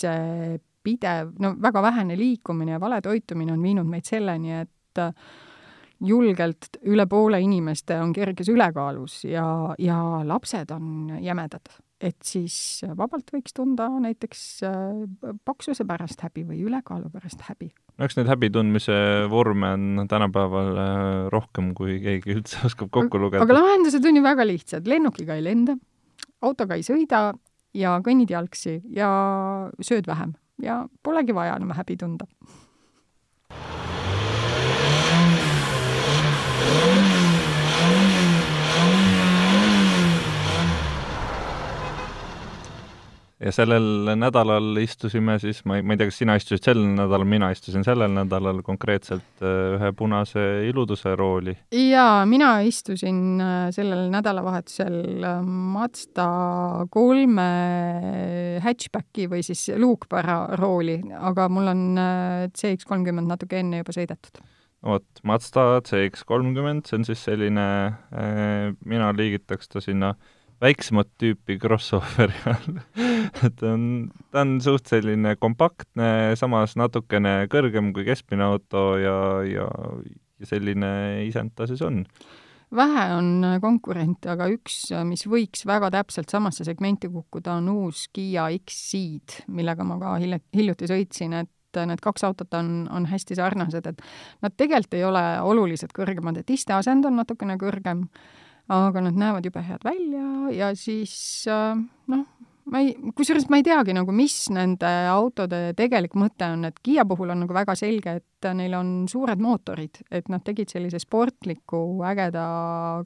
pidev, 0.82 1.32
no 1.42 1.54
väga 1.62 1.82
vähene 1.82 2.18
liikumine 2.18 2.76
ja 2.76 2.80
vale 2.82 3.00
toitumine 3.04 3.54
on 3.54 3.62
viinud 3.62 3.88
meid 3.88 4.08
selleni, 4.08 4.60
et 4.64 5.00
äh, 5.00 5.12
julgelt 6.02 6.78
üle 6.90 7.06
poole 7.10 7.40
inimeste 7.42 7.96
on 8.02 8.12
kerges 8.14 8.50
ülekaalus 8.52 9.22
ja, 9.28 9.44
ja 9.78 9.98
lapsed 10.26 10.74
on 10.74 11.18
jämedad. 11.22 11.70
et 12.02 12.18
siis 12.26 12.82
vabalt 12.98 13.28
võiks 13.30 13.54
tunda 13.54 13.86
näiteks 14.02 14.40
äh, 14.66 15.36
paksuse 15.46 15.86
pärast 15.86 16.24
häbi 16.26 16.42
või 16.48 16.64
ülekaalu 16.66 17.12
pärast 17.12 17.44
häbi. 17.46 17.70
no 17.98 18.08
eks 18.08 18.18
neid 18.18 18.30
häbi 18.32 18.50
tundmise 18.50 18.98
vorme 19.30 19.72
on 19.76 20.08
tänapäeval 20.10 20.72
äh, 20.74 21.30
rohkem, 21.30 21.70
kui 21.78 22.00
keegi 22.02 22.34
üldse 22.34 22.66
oskab 22.66 22.90
kokku 22.90 23.22
lugeda. 23.22 23.46
aga 23.46 23.60
lahendused 23.60 24.04
on 24.04 24.18
ju 24.18 24.26
väga 24.26 24.46
lihtsad, 24.48 24.90
lennukiga 24.90 25.38
ei 25.38 25.46
lenda, 25.46 25.78
autoga 26.42 26.78
ei 26.78 26.86
sõida 26.86 27.28
ja 27.74 27.98
kõnnid 28.04 28.34
jalgsi 28.34 28.80
ja 28.90 29.12
sööd 29.80 30.10
vähem 30.10 30.34
ja 30.62 30.82
polegi 31.02 31.34
vaja 31.34 31.56
enam 31.56 31.74
häbi 31.76 31.96
tunda 31.96 32.26
ja 43.42 43.52
sellel 43.54 44.12
nädalal 44.18 44.76
istusime 44.82 45.36
siis, 45.42 45.62
ma 45.66 45.78
ei, 45.78 45.84
ma 45.86 45.94
ei 45.94 46.00
tea, 46.00 46.10
kas 46.10 46.20
sina 46.22 46.36
istusid 46.38 46.66
sel 46.66 46.80
nädalal, 46.82 47.24
mina 47.28 47.50
istusin 47.54 47.84
sellel 47.86 48.12
nädalal 48.14 48.62
konkreetselt 48.66 49.42
äh, 49.42 49.74
ühe 49.76 49.90
punase 49.98 50.44
iluduse 50.68 51.14
rooli. 51.18 51.56
jaa, 51.74 52.22
mina 52.28 52.52
istusin 52.66 53.42
äh, 53.42 53.66
sellel 53.74 54.06
nädalavahetusel 54.12 55.26
äh, 55.26 55.42
Mazda 55.74 56.28
kolme 56.92 57.48
hatchbacki 58.62 59.28
või 59.32 59.42
siis 59.46 59.68
luukpära 59.78 60.56
rooli, 60.60 61.00
aga 61.18 61.48
mul 61.52 61.72
on 61.72 61.86
CX 62.54 62.86
kolmkümmend 62.88 63.30
natuke 63.32 63.58
enne 63.62 63.82
juba 63.82 63.94
sõidetud 63.96 64.42
vot, 64.86 65.08
Mazda 65.26 65.80
CX 65.86 66.24
kolmkümmend, 66.26 66.86
see 66.86 66.98
on 66.98 67.04
siis 67.06 67.20
selline, 67.22 67.64
mina 68.90 69.10
liigitaks 69.14 69.70
ta 69.70 69.82
sinna 69.82 70.14
äh, 70.14 70.30
väiksemat 70.62 71.10
tüüpi 71.20 71.58
crossoveri 71.60 72.38
all 72.52 72.80
et 73.46 73.62
on, 73.66 74.10
ta 74.32 74.44
on 74.44 74.56
suht 74.62 74.90
selline 74.90 75.34
kompaktne, 75.40 76.36
samas 76.38 76.76
natukene 76.78 77.46
kõrgem 77.52 77.92
kui 77.96 78.06
keskmine 78.06 78.46
auto 78.46 78.92
ja, 79.00 79.16
ja, 79.46 79.66
ja 80.40 80.48
selline 80.48 80.92
isend 81.26 81.54
ta 81.58 81.66
siis 81.70 81.82
on. 81.86 82.02
Vähe 82.72 83.08
on 83.12 83.44
konkurente, 83.60 84.30
aga 84.32 84.46
üks, 84.48 84.86
mis 85.04 85.26
võiks 85.28 85.66
väga 85.68 85.90
täpselt 85.92 86.32
samasse 86.32 86.64
segmenti 86.64 87.10
kukkuda, 87.12 87.58
on 87.60 87.68
uus 87.68 88.06
Kiia 88.16 88.46
X-Ceed, 88.62 89.42
millega 89.52 89.84
ma 89.84 89.98
ka 90.00 90.14
hilja, 90.22 90.38
hiljuti 90.56 90.88
sõitsin, 90.88 91.36
et 91.42 91.82
need 91.88 92.00
kaks 92.04 92.24
autot 92.24 92.54
on, 92.56 92.86
on 92.92 93.08
hästi 93.08 93.36
sarnased, 93.36 93.90
et 93.90 94.00
nad 94.44 94.56
tegelikult 94.56 94.96
ei 94.96 95.04
ole 95.04 95.24
oluliselt 95.44 95.92
kõrgemad, 95.96 96.40
et 96.40 96.52
isteasend 96.52 97.04
on 97.08 97.20
natukene 97.20 97.58
kõrgem 97.60 98.06
aga 98.68 99.02
nad 99.08 99.18
näevad 99.18 99.44
jube 99.46 99.62
head 99.66 99.84
välja 99.84 100.52
ja 100.54 100.70
siis 100.78 101.14
äh, 101.50 101.74
noh, 102.12 102.26
ma 102.70 102.82
ei, 102.82 102.92
kusjuures 103.16 103.48
ma 103.50 103.58
ei 103.60 103.66
teagi 103.66 103.94
nagu, 103.96 104.14
mis 104.14 104.36
nende 104.54 104.90
autode 105.10 105.72
tegelik 105.78 106.14
mõte 106.18 106.48
on, 106.54 106.66
et 106.68 106.78
Kiia 106.84 107.04
puhul 107.08 107.34
on 107.34 107.42
nagu 107.44 107.56
väga 107.56 107.74
selge, 107.78 108.18
et 108.22 108.50
neil 108.56 108.76
on 108.78 108.92
suured 109.10 109.42
mootorid, 109.42 110.02
et 110.10 110.30
nad 110.32 110.44
tegid 110.46 110.70
sellise 110.72 111.00
sportliku 111.02 111.82
ägeda 112.06 112.44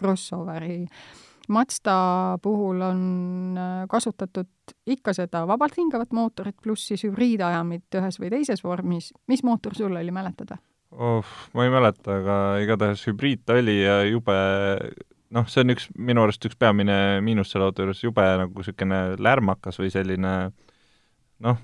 crossoveri. 0.00 0.84
Mazda 1.52 1.96
puhul 2.42 2.80
on 2.82 3.02
äh, 3.62 3.82
kasutatud 3.90 4.74
ikka 4.90 5.14
seda 5.14 5.44
vabalt 5.46 5.76
hingavat 5.78 6.10
mootorit, 6.16 6.56
pluss 6.62 6.90
siis 6.90 7.04
hübriidajamit 7.06 8.00
ühes 8.00 8.18
või 8.18 8.32
teises 8.34 8.64
vormis. 8.64 9.12
mis 9.30 9.44
mootor 9.46 9.76
sul 9.78 9.94
oli, 9.94 10.10
mäletad 10.10 10.56
või? 10.56 10.64
oh, 10.96 11.36
ma 11.54 11.66
ei 11.66 11.70
mäleta, 11.70 12.18
aga 12.20 12.36
igatahes 12.62 13.04
hübriid 13.06 13.44
ta 13.46 13.58
oli 13.60 13.78
ja 13.82 14.00
jube 14.08 14.34
noh, 15.34 15.46
see 15.50 15.64
on 15.64 15.74
üks, 15.74 15.88
minu 15.98 16.22
arust 16.24 16.44
üks 16.46 16.58
peamine 16.58 17.22
miinus 17.24 17.50
selle 17.52 17.68
auto 17.68 17.84
juures, 17.84 18.02
jube 18.04 18.26
nagu 18.42 18.62
niisugune 18.62 19.00
lärmakas 19.22 19.80
või 19.80 19.90
selline 19.94 20.34
noh, 21.44 21.60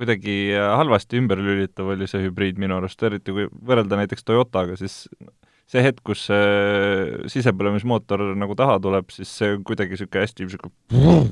kuidagi 0.00 0.54
halvasti 0.56 1.20
ümberlülitav 1.20 1.90
oli 1.94 2.08
see 2.10 2.22
hübriid 2.24 2.60
minu 2.60 2.78
arust, 2.78 3.02
eriti 3.04 3.34
kui 3.36 3.48
võrrelda 3.50 3.98
näiteks 4.00 4.24
Toyotaga, 4.24 4.78
siis 4.80 5.02
see 5.70 5.84
hetk, 5.84 6.02
kus 6.06 6.24
see 6.30 7.28
sisepõlemismootor 7.34 8.30
nagu 8.38 8.56
taha 8.58 8.78
tuleb, 8.82 9.12
siis 9.14 9.30
see 9.42 9.54
on 9.56 9.66
kuidagi 9.66 9.96
niisugune 9.96 10.24
hästi 10.24 10.46
niisugune 10.46 11.28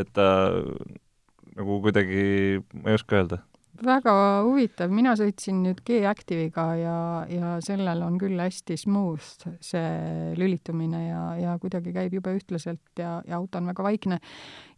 et 0.00 0.08
ta 0.16 0.28
nagu 1.56 1.80
kuidagi, 1.84 2.62
ma 2.76 2.92
ei 2.92 2.98
oska 3.00 3.18
öelda 3.18 3.40
väga 3.84 4.14
huvitav, 4.46 4.92
mina 4.94 5.14
sõitsin 5.18 5.62
nüüd 5.64 5.82
G-Active'iga 5.86 6.66
ja, 6.80 6.96
ja 7.30 7.52
sellel 7.64 8.02
on 8.06 8.18
küll 8.20 8.38
hästi 8.40 8.78
smooth 8.80 9.46
see 9.64 10.34
lülitumine 10.38 11.02
ja, 11.08 11.22
ja 11.40 11.56
kuidagi 11.62 11.94
käib 11.96 12.16
jube 12.16 12.36
ühtlaselt 12.38 13.02
ja, 13.02 13.18
ja 13.26 13.38
auto 13.40 13.60
on 13.60 13.70
väga 13.72 13.86
vaikne. 13.86 14.20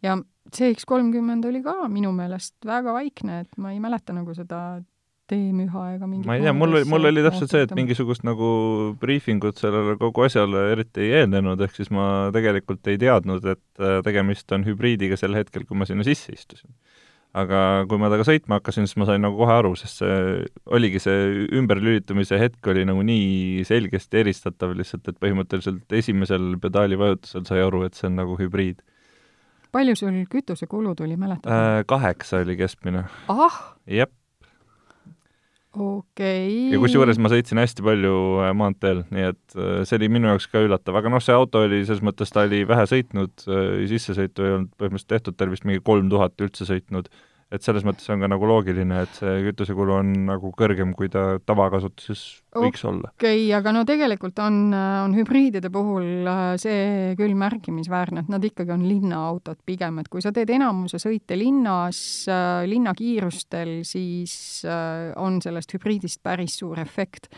ja 0.02 0.18
CX 0.54 0.86
kolmkümmend 0.88 1.44
oli 1.44 1.62
ka 1.62 1.88
minu 1.92 2.12
meelest 2.16 2.56
väga 2.64 2.94
vaikne, 2.96 3.42
et 3.44 3.58
ma 3.60 3.74
ei 3.74 3.82
mäleta 3.84 4.16
nagu 4.16 4.34
seda 4.36 4.80
teemüha 5.28 5.82
ega 5.96 6.08
mingit 6.08 6.28
ma 6.28 6.38
ei 6.38 6.44
tea, 6.46 6.54
mul 6.56 6.72
oli, 6.72 6.86
mul 6.88 7.10
oli 7.10 7.24
täpselt 7.26 7.52
see, 7.52 7.66
et 7.66 7.74
mingisugust 7.76 8.24
nagu 8.26 8.48
briifingut 9.00 9.60
sellele 9.60 9.98
kogu 10.00 10.24
asjale 10.24 10.70
eriti 10.72 11.04
ei 11.04 11.18
eelnenud, 11.20 11.60
ehk 11.66 11.76
siis 11.76 11.92
ma 11.94 12.06
tegelikult 12.34 12.88
ei 12.88 13.00
teadnud, 13.00 13.44
et 13.52 13.82
äh, 13.82 13.98
tegemist 14.06 14.56
on 14.56 14.64
hübriidiga 14.68 15.18
sel 15.20 15.36
hetkel, 15.36 15.68
kui 15.68 15.76
ma 15.76 15.88
sinna 15.88 16.06
sisse 16.06 16.32
istusin 16.32 16.72
aga 17.37 17.85
kui 17.88 18.00
ma 18.00 18.08
temaga 18.08 18.26
sõitma 18.26 18.58
hakkasin, 18.58 18.88
siis 18.88 18.99
ma 19.00 19.06
sain 19.08 19.23
nagu 19.25 19.37
kohe 19.38 19.52
aru, 19.52 19.75
sest 19.78 20.02
see 20.02 20.18
oligi 20.75 21.00
see 21.02 21.47
ümberlülitamise 21.58 22.38
hetk 22.40 22.70
oli 22.73 22.87
nagu 22.88 23.04
nii 23.04 23.64
selgesti 23.68 24.23
eristatav 24.23 24.75
lihtsalt, 24.78 25.08
et 25.11 25.18
põhimõtteliselt 25.20 25.99
esimesel 26.00 26.54
pedaali 26.62 26.99
vajutusel 27.00 27.44
sai 27.49 27.64
aru, 27.64 27.85
et 27.87 27.99
see 27.99 28.08
on 28.11 28.16
nagu 28.23 28.38
hübriid. 28.40 28.80
palju 29.73 29.97
sul 30.00 30.23
kütusekulu 30.32 30.94
tuli, 30.97 31.16
mäletad 31.20 31.52
äh,? 31.52 31.82
Kaheksa 31.87 32.44
oli 32.44 32.56
keskmine. 32.56 33.04
ahah! 33.28 33.61
jep. 33.87 34.12
Okay.. 35.75 36.72
ja 36.72 36.80
kusjuures 36.80 37.20
ma 37.20 37.30
sõitsin 37.32 37.60
hästi 37.60 37.84
palju 37.84 38.14
äh, 38.42 38.52
maanteel, 38.56 39.04
nii 39.14 39.26
et 39.30 39.56
äh, 39.56 39.80
see 39.88 39.98
oli 40.00 40.10
minu 40.16 40.30
jaoks 40.32 40.48
ka 40.52 40.62
üllatav, 40.64 40.98
aga 41.00 41.12
noh, 41.12 41.22
see 41.25 41.37
auto 41.37 41.64
oli 41.66 41.82
selles 41.84 42.04
mõttes, 42.04 42.32
ta 42.34 42.46
oli 42.48 42.64
vähe 42.68 42.87
sõitnud, 42.90 43.34
sissesõitu 43.90 44.46
ei 44.46 44.54
olnud 44.56 44.70
põhimõtteliselt 44.76 45.14
tehtud, 45.14 45.37
ta 45.37 45.46
oli 45.46 45.56
vist 45.56 45.68
mingi 45.68 45.84
kolm 45.84 46.12
tuhat 46.12 46.46
üldse 46.46 46.68
sõitnud. 46.68 47.10
Et 47.48 47.64
selles 47.64 47.84
mõttes 47.87 48.04
on 48.12 48.20
ka 48.20 48.28
nagu 48.28 48.44
loogiline, 48.44 49.04
et 49.06 49.14
see 49.16 49.38
kütusekulu 49.46 49.94
on 50.02 50.10
nagu 50.26 50.50
kõrgem, 50.56 50.90
kui 50.96 51.08
ta 51.08 51.38
tavakasutuses 51.48 52.42
võiks 52.54 52.82
okay, 52.82 52.90
olla. 52.90 53.10
okei, 53.12 53.44
aga 53.56 53.72
no 53.76 53.84
tegelikult 53.88 54.40
on, 54.40 54.72
on 54.72 55.14
hübriidide 55.16 55.70
puhul 55.72 56.28
äh, 56.28 56.54
see 56.60 57.14
küll 57.18 57.36
märkimisväärne, 57.38 58.24
et 58.24 58.32
nad 58.32 58.44
ikkagi 58.44 58.74
on 58.74 58.86
linnaautod 58.88 59.60
pigem, 59.68 60.00
et 60.00 60.10
kui 60.12 60.24
sa 60.24 60.32
teed 60.34 60.50
enamuse 60.56 61.00
sõite 61.02 61.36
linnas, 61.38 62.00
äh, 62.32 62.64
linnakiirustel, 62.70 63.80
siis 63.88 64.34
äh, 64.68 65.12
on 65.20 65.42
sellest 65.44 65.76
hübriidist 65.76 66.22
päris 66.24 66.58
suur 66.62 66.80
efekt 66.80 67.28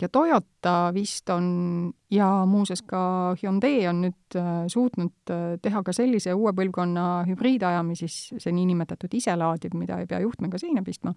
ja 0.00 0.08
Toyota 0.12 0.90
vist 0.94 1.30
on 1.32 1.92
ja 2.12 2.28
muuseas 2.46 2.82
ka 2.86 3.34
Hyundai 3.40 3.86
on 3.88 4.02
nüüd 4.04 4.36
suutnud 4.68 5.32
teha 5.62 5.82
ka 5.82 5.94
sellise 5.96 6.34
uue 6.36 6.52
põlvkonna 6.56 7.24
hübriidajami, 7.30 7.96
siis 7.96 8.16
see 8.36 8.52
niinimetatud 8.54 9.14
iselaadiv, 9.16 9.74
mida 9.78 9.98
ei 10.02 10.08
pea 10.10 10.20
juhtmega 10.22 10.60
seina 10.60 10.84
pistma, 10.86 11.14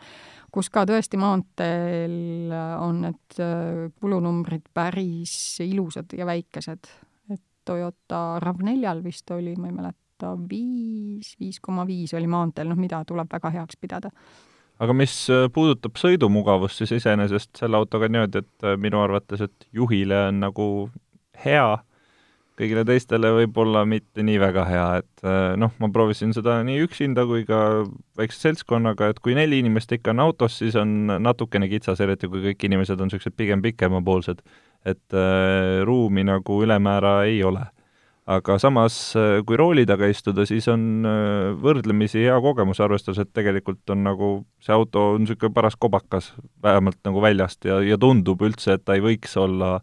kus 0.52 0.72
ka 0.74 0.86
tõesti 0.90 1.20
maanteel 1.20 2.56
on 2.80 3.04
need 3.04 3.39
kulunumbrid 4.02 4.68
päris 4.74 5.34
ilusad 5.66 6.14
ja 6.18 6.26
väikesed. 6.26 6.92
et 7.34 7.42
Toyota 7.66 8.40
RAV4-l 8.44 9.04
vist 9.04 9.32
oli, 9.32 9.56
ma 9.56 9.70
ei 9.70 9.74
mäleta, 9.74 10.36
viis, 10.50 11.36
viis 11.40 11.60
koma 11.60 11.88
viis 11.88 12.14
oli 12.14 12.28
maanteel, 12.28 12.70
noh, 12.70 12.80
mida 12.80 13.04
tuleb 13.06 13.32
väga 13.32 13.52
heaks 13.60 13.78
pidada 13.82 14.14
aga 14.80 14.96
mis 14.96 15.14
äh, 15.34 15.48
puudutab 15.54 16.00
sõidumugavust, 16.00 16.80
siis 16.80 16.96
iseenesest 17.00 17.60
selle 17.60 17.80
autoga 17.80 18.08
on 18.08 18.16
niimoodi, 18.16 18.44
et 18.44 18.68
äh, 18.68 18.78
minu 18.80 19.02
arvates, 19.04 19.44
et 19.44 19.68
juhile 19.76 20.28
on 20.30 20.40
nagu 20.46 20.68
hea, 21.44 21.68
kõigile 22.60 22.84
teistele 22.88 23.32
võib-olla 23.38 23.86
mitte 23.88 24.24
nii 24.26 24.38
väga 24.42 24.66
hea, 24.68 24.86
et 25.02 25.26
äh, 25.26 25.56
noh, 25.60 25.74
ma 25.80 25.90
proovisin 25.96 26.34
seda 26.36 26.60
nii 26.68 26.84
üksinda 26.86 27.26
kui 27.30 27.46
ka 27.48 27.86
väikse 28.20 28.50
seltskonnaga, 28.50 29.10
et 29.14 29.24
kui 29.24 29.38
neli 29.38 29.62
inimest 29.64 29.96
ikka 29.96 30.14
on 30.16 30.26
autos, 30.28 30.60
siis 30.62 30.78
on 30.80 31.16
natukene 31.24 31.72
kitsas, 31.72 32.02
eriti 32.04 32.30
kui 32.32 32.44
kõik 32.50 32.70
inimesed 32.70 33.00
on 33.00 33.12
niisugused 33.12 33.38
pigem 33.40 33.64
pikemapoolsed. 33.66 34.44
et 34.88 35.12
äh, 35.12 35.84
ruumi 35.84 36.24
nagu 36.24 36.62
ülemäära 36.64 37.26
ei 37.28 37.44
ole 37.44 37.66
aga 38.30 38.60
samas, 38.62 38.96
äh, 39.18 39.40
kui 39.46 39.58
rooli 39.58 39.86
taga 39.90 40.08
istuda, 40.10 40.46
siis 40.48 40.68
on 40.70 41.06
äh, 41.08 41.50
võrdlemisi 41.64 42.22
hea 42.22 42.36
kogemus, 42.44 42.82
arvestades, 42.84 43.24
et 43.24 43.32
tegelikult 43.34 43.90
on 43.94 44.04
nagu, 44.06 44.30
see 44.64 44.76
auto 44.76 45.14
on 45.16 45.24
niisugune 45.24 45.56
paras 45.56 45.78
kobakas, 45.80 46.32
vähemalt 46.64 47.00
nagu 47.08 47.24
väljast, 47.24 47.64
ja, 47.66 47.80
ja 47.86 47.98
tundub 48.02 48.44
üldse, 48.46 48.78
et 48.78 48.86
ta 48.86 48.98
ei 48.98 49.04
võiks 49.06 49.34
olla 49.42 49.80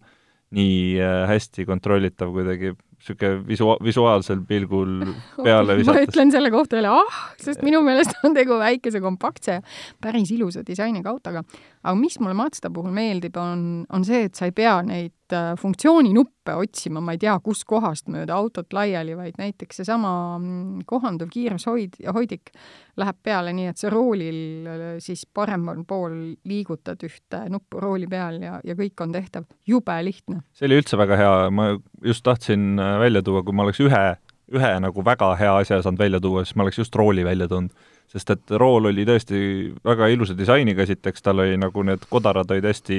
nii 0.55 1.01
äh, 1.03 1.23
hästi 1.31 1.67
kontrollitav 1.67 2.31
kuidagi 2.35 2.75
niisugune 2.97 3.43
visu-, 3.47 3.77
visuaalsel 3.85 4.41
pilgul 4.47 5.01
peale 5.45 5.77
visates. 5.79 5.95
ma 5.95 6.05
ütlen 6.07 6.33
selle 6.33 6.51
kohta 6.51 6.79
jälle 6.79 6.93
ah, 6.95 7.19
sest 7.41 7.63
minu 7.67 7.83
meelest 7.87 8.17
on 8.25 8.35
tegu 8.35 8.59
väikese, 8.61 9.01
kompaktse, 9.05 9.61
päris 10.03 10.31
ilusa 10.33 10.65
disainiga 10.67 11.11
autoga. 11.11 11.45
Aga 11.87 11.99
mis 11.99 12.19
mulle 12.21 12.35
Mazda 12.37 12.71
puhul 12.75 12.95
meeldib, 12.95 13.37
on, 13.39 13.85
on 13.95 14.05
see, 14.07 14.27
et 14.27 14.39
sa 14.39 14.49
ei 14.49 14.55
pea 14.57 14.75
neid 14.87 15.35
äh, 15.35 15.53
funktsiooninuppe 15.61 16.57
otsima, 16.59 17.01
ma 17.05 17.15
ei 17.15 17.21
tea, 17.23 17.35
kuskohast 17.43 18.11
mööda 18.13 18.37
autot 18.37 18.75
laiali, 18.75 19.15
vaid 19.19 19.39
näiteks 19.41 19.81
seesama 19.81 20.11
mm, 20.39 20.85
kohanduv 20.91 21.31
kiirushoid, 21.33 22.01
hoidik 22.17 22.53
läheb 22.99 23.19
peale 23.23 23.55
nii, 23.57 23.71
et 23.73 23.83
sa 23.83 23.91
roolil 23.93 24.69
äh, 24.71 24.85
siis 25.03 25.27
paremal 25.27 25.83
pool 25.89 26.19
liigutad 26.49 27.03
ühte 27.07 27.45
nuppu 27.53 27.83
rooli 27.83 28.11
peal 28.11 28.41
ja, 28.43 28.61
ja 28.67 28.79
kõik 28.79 29.07
on 29.07 29.15
tehtav. 29.15 29.47
jube 29.67 29.99
lihtne. 30.03 30.43
see 30.57 30.69
oli 30.69 30.81
üldse 30.83 30.99
väga 30.99 31.21
hea, 31.23 31.35
ma 31.51 31.73
just 32.05 32.27
tahtsin 32.27 32.75
äh, 32.81 32.97
välja 33.03 33.23
tuua, 33.23 33.45
kui 33.47 33.55
ma 33.55 33.67
oleks 33.67 33.83
ühe, 33.85 34.07
ühe 34.55 34.73
nagu 34.83 35.05
väga 35.05 35.35
hea 35.39 35.55
asja 35.63 35.83
saanud 35.83 36.03
välja 36.03 36.23
tuua, 36.23 36.45
siis 36.45 36.59
ma 36.59 36.67
oleks 36.67 36.83
just 36.83 36.99
rooli 36.99 37.25
välja 37.27 37.49
toonud. 37.51 37.71
Sest 38.13 38.31
et 38.33 38.55
rool 38.61 38.91
oli 38.93 39.05
tõesti 39.09 39.39
väga 39.85 40.09
ilusa 40.13 40.37
disainiga, 40.39 40.87
esiteks 40.87 41.25
tal 41.27 41.43
oli 41.45 41.59
nagu 41.61 41.83
need 41.87 42.07
kodarad 42.11 42.51
olid 42.51 42.69
hästi 42.71 42.99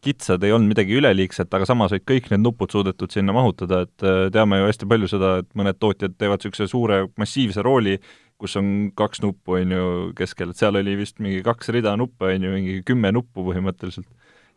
kitsad, 0.00 0.42
ei 0.44 0.52
olnud 0.56 0.70
midagi 0.72 0.96
üleliigset, 0.96 1.50
aga 1.52 1.66
samas 1.68 1.92
olid 1.92 2.06
kõik 2.08 2.30
need 2.32 2.40
nupud 2.40 2.72
suudetud 2.72 3.12
sinna 3.12 3.34
mahutada, 3.36 3.82
et 3.84 4.06
äh, 4.06 4.22
teame 4.32 4.62
ju 4.62 4.70
hästi 4.70 4.88
palju 4.88 5.10
seda, 5.12 5.34
et 5.42 5.50
mõned 5.58 5.76
tootjad 5.76 6.16
teevad 6.16 6.40
niisuguse 6.40 6.70
suure 6.72 7.02
massiivse 7.20 7.64
rooli, 7.66 7.98
kus 8.40 8.56
on 8.56 8.70
kaks 8.96 9.20
nuppu, 9.20 9.58
on 9.58 9.74
ju, 9.76 9.86
keskel, 10.16 10.54
et 10.54 10.60
seal 10.60 10.80
oli 10.80 10.96
vist 10.96 11.20
mingi 11.20 11.42
kaks 11.44 11.68
rida 11.76 11.92
nuppe, 12.00 12.32
on 12.32 12.48
ju, 12.48 12.52
mingi 12.56 12.78
kümme 12.88 13.12
nuppu 13.12 13.44
põhimõtteliselt. 13.50 14.08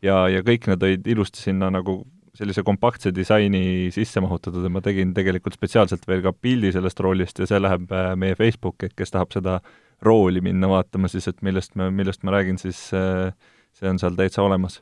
ja, 0.03 0.23
ja 0.31 0.43
kõik 0.47 0.69
need 0.71 0.87
olid 0.87 1.11
ilusti 1.11 1.43
sinna 1.43 1.69
nagu 1.73 2.03
sellise 2.37 2.63
kompaktse 2.65 3.11
disaini 3.13 3.91
sisse 3.93 4.21
mahutatud 4.23 4.65
ja 4.65 4.71
ma 4.73 4.81
tegin 4.81 5.13
tegelikult 5.13 5.57
spetsiaalselt 5.57 6.07
veel 6.09 6.23
ka 6.25 6.33
pildi 6.33 6.71
sellest 6.73 7.01
roolist 7.05 7.39
ja 7.39 7.47
see 7.49 7.61
läheb 7.61 7.91
äh, 7.93 8.13
meie 8.19 8.37
Facebooki, 8.39 8.89
et 8.89 8.95
kes 8.97 9.13
tahab 9.13 9.33
seda 9.35 9.59
rooli 10.03 10.41
minna 10.43 10.69
vaatama 10.71 11.11
siis, 11.11 11.29
et 11.29 11.43
millest 11.45 11.77
me, 11.79 11.91
millest 11.93 12.25
ma 12.25 12.33
räägin, 12.35 12.57
siis 12.61 12.87
äh, 12.97 13.29
see 13.77 13.89
on 13.89 14.01
seal 14.01 14.17
täitsa 14.17 14.43
olemas 14.45 14.79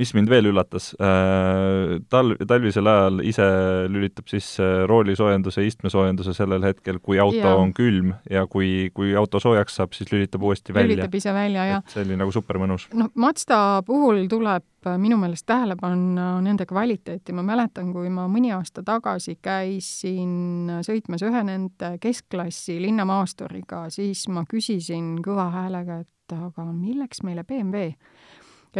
mis 0.00 0.10
mind 0.16 0.30
veel 0.30 0.48
üllatas, 0.50 0.90
äh, 0.98 2.00
talv, 2.10 2.38
talvisel 2.50 2.88
ajal 2.90 3.20
ise 3.26 3.46
lülitab 3.92 4.26
sisse 4.30 4.66
roolisoojenduse, 4.90 5.62
istmesoojenduse 5.68 6.34
sellel 6.34 6.66
hetkel, 6.66 6.98
kui 7.04 7.20
auto 7.22 7.44
ja. 7.44 7.54
on 7.54 7.70
külm 7.76 8.14
ja 8.30 8.44
kui, 8.50 8.90
kui 8.94 9.14
auto 9.18 9.38
soojaks 9.42 9.78
saab, 9.78 9.94
siis 9.94 10.10
lülitab 10.10 10.42
uuesti 10.42 10.74
välja. 10.74 10.90
lülitab 10.90 11.14
ise 11.20 11.34
välja, 11.36 11.66
jah. 11.70 11.84
see 11.92 12.02
oli 12.02 12.18
nagu 12.18 12.34
super 12.34 12.58
mõnus. 12.62 12.88
noh, 12.94 13.12
Mazda 13.14 13.58
puhul 13.86 14.24
tuleb 14.30 14.66
minu 15.00 15.16
meelest 15.16 15.46
tähele 15.48 15.78
panna 15.80 16.34
nende 16.44 16.66
kvaliteeti, 16.68 17.32
ma 17.32 17.44
mäletan, 17.46 17.92
kui 17.94 18.10
ma 18.12 18.26
mõni 18.28 18.50
aasta 18.56 18.82
tagasi 18.84 19.38
käisin 19.42 20.74
sõitmas 20.84 21.22
ühe 21.24 21.44
nende 21.46 21.94
keskklassi 22.02 22.80
linnamaasturiga, 22.82 23.86
siis 23.94 24.26
ma 24.28 24.42
küsisin 24.50 25.16
kõva 25.24 25.48
häälega, 25.54 26.02
et 26.02 26.34
aga 26.34 26.66
milleks 26.72 27.22
meile 27.22 27.44
BMW 27.46 27.94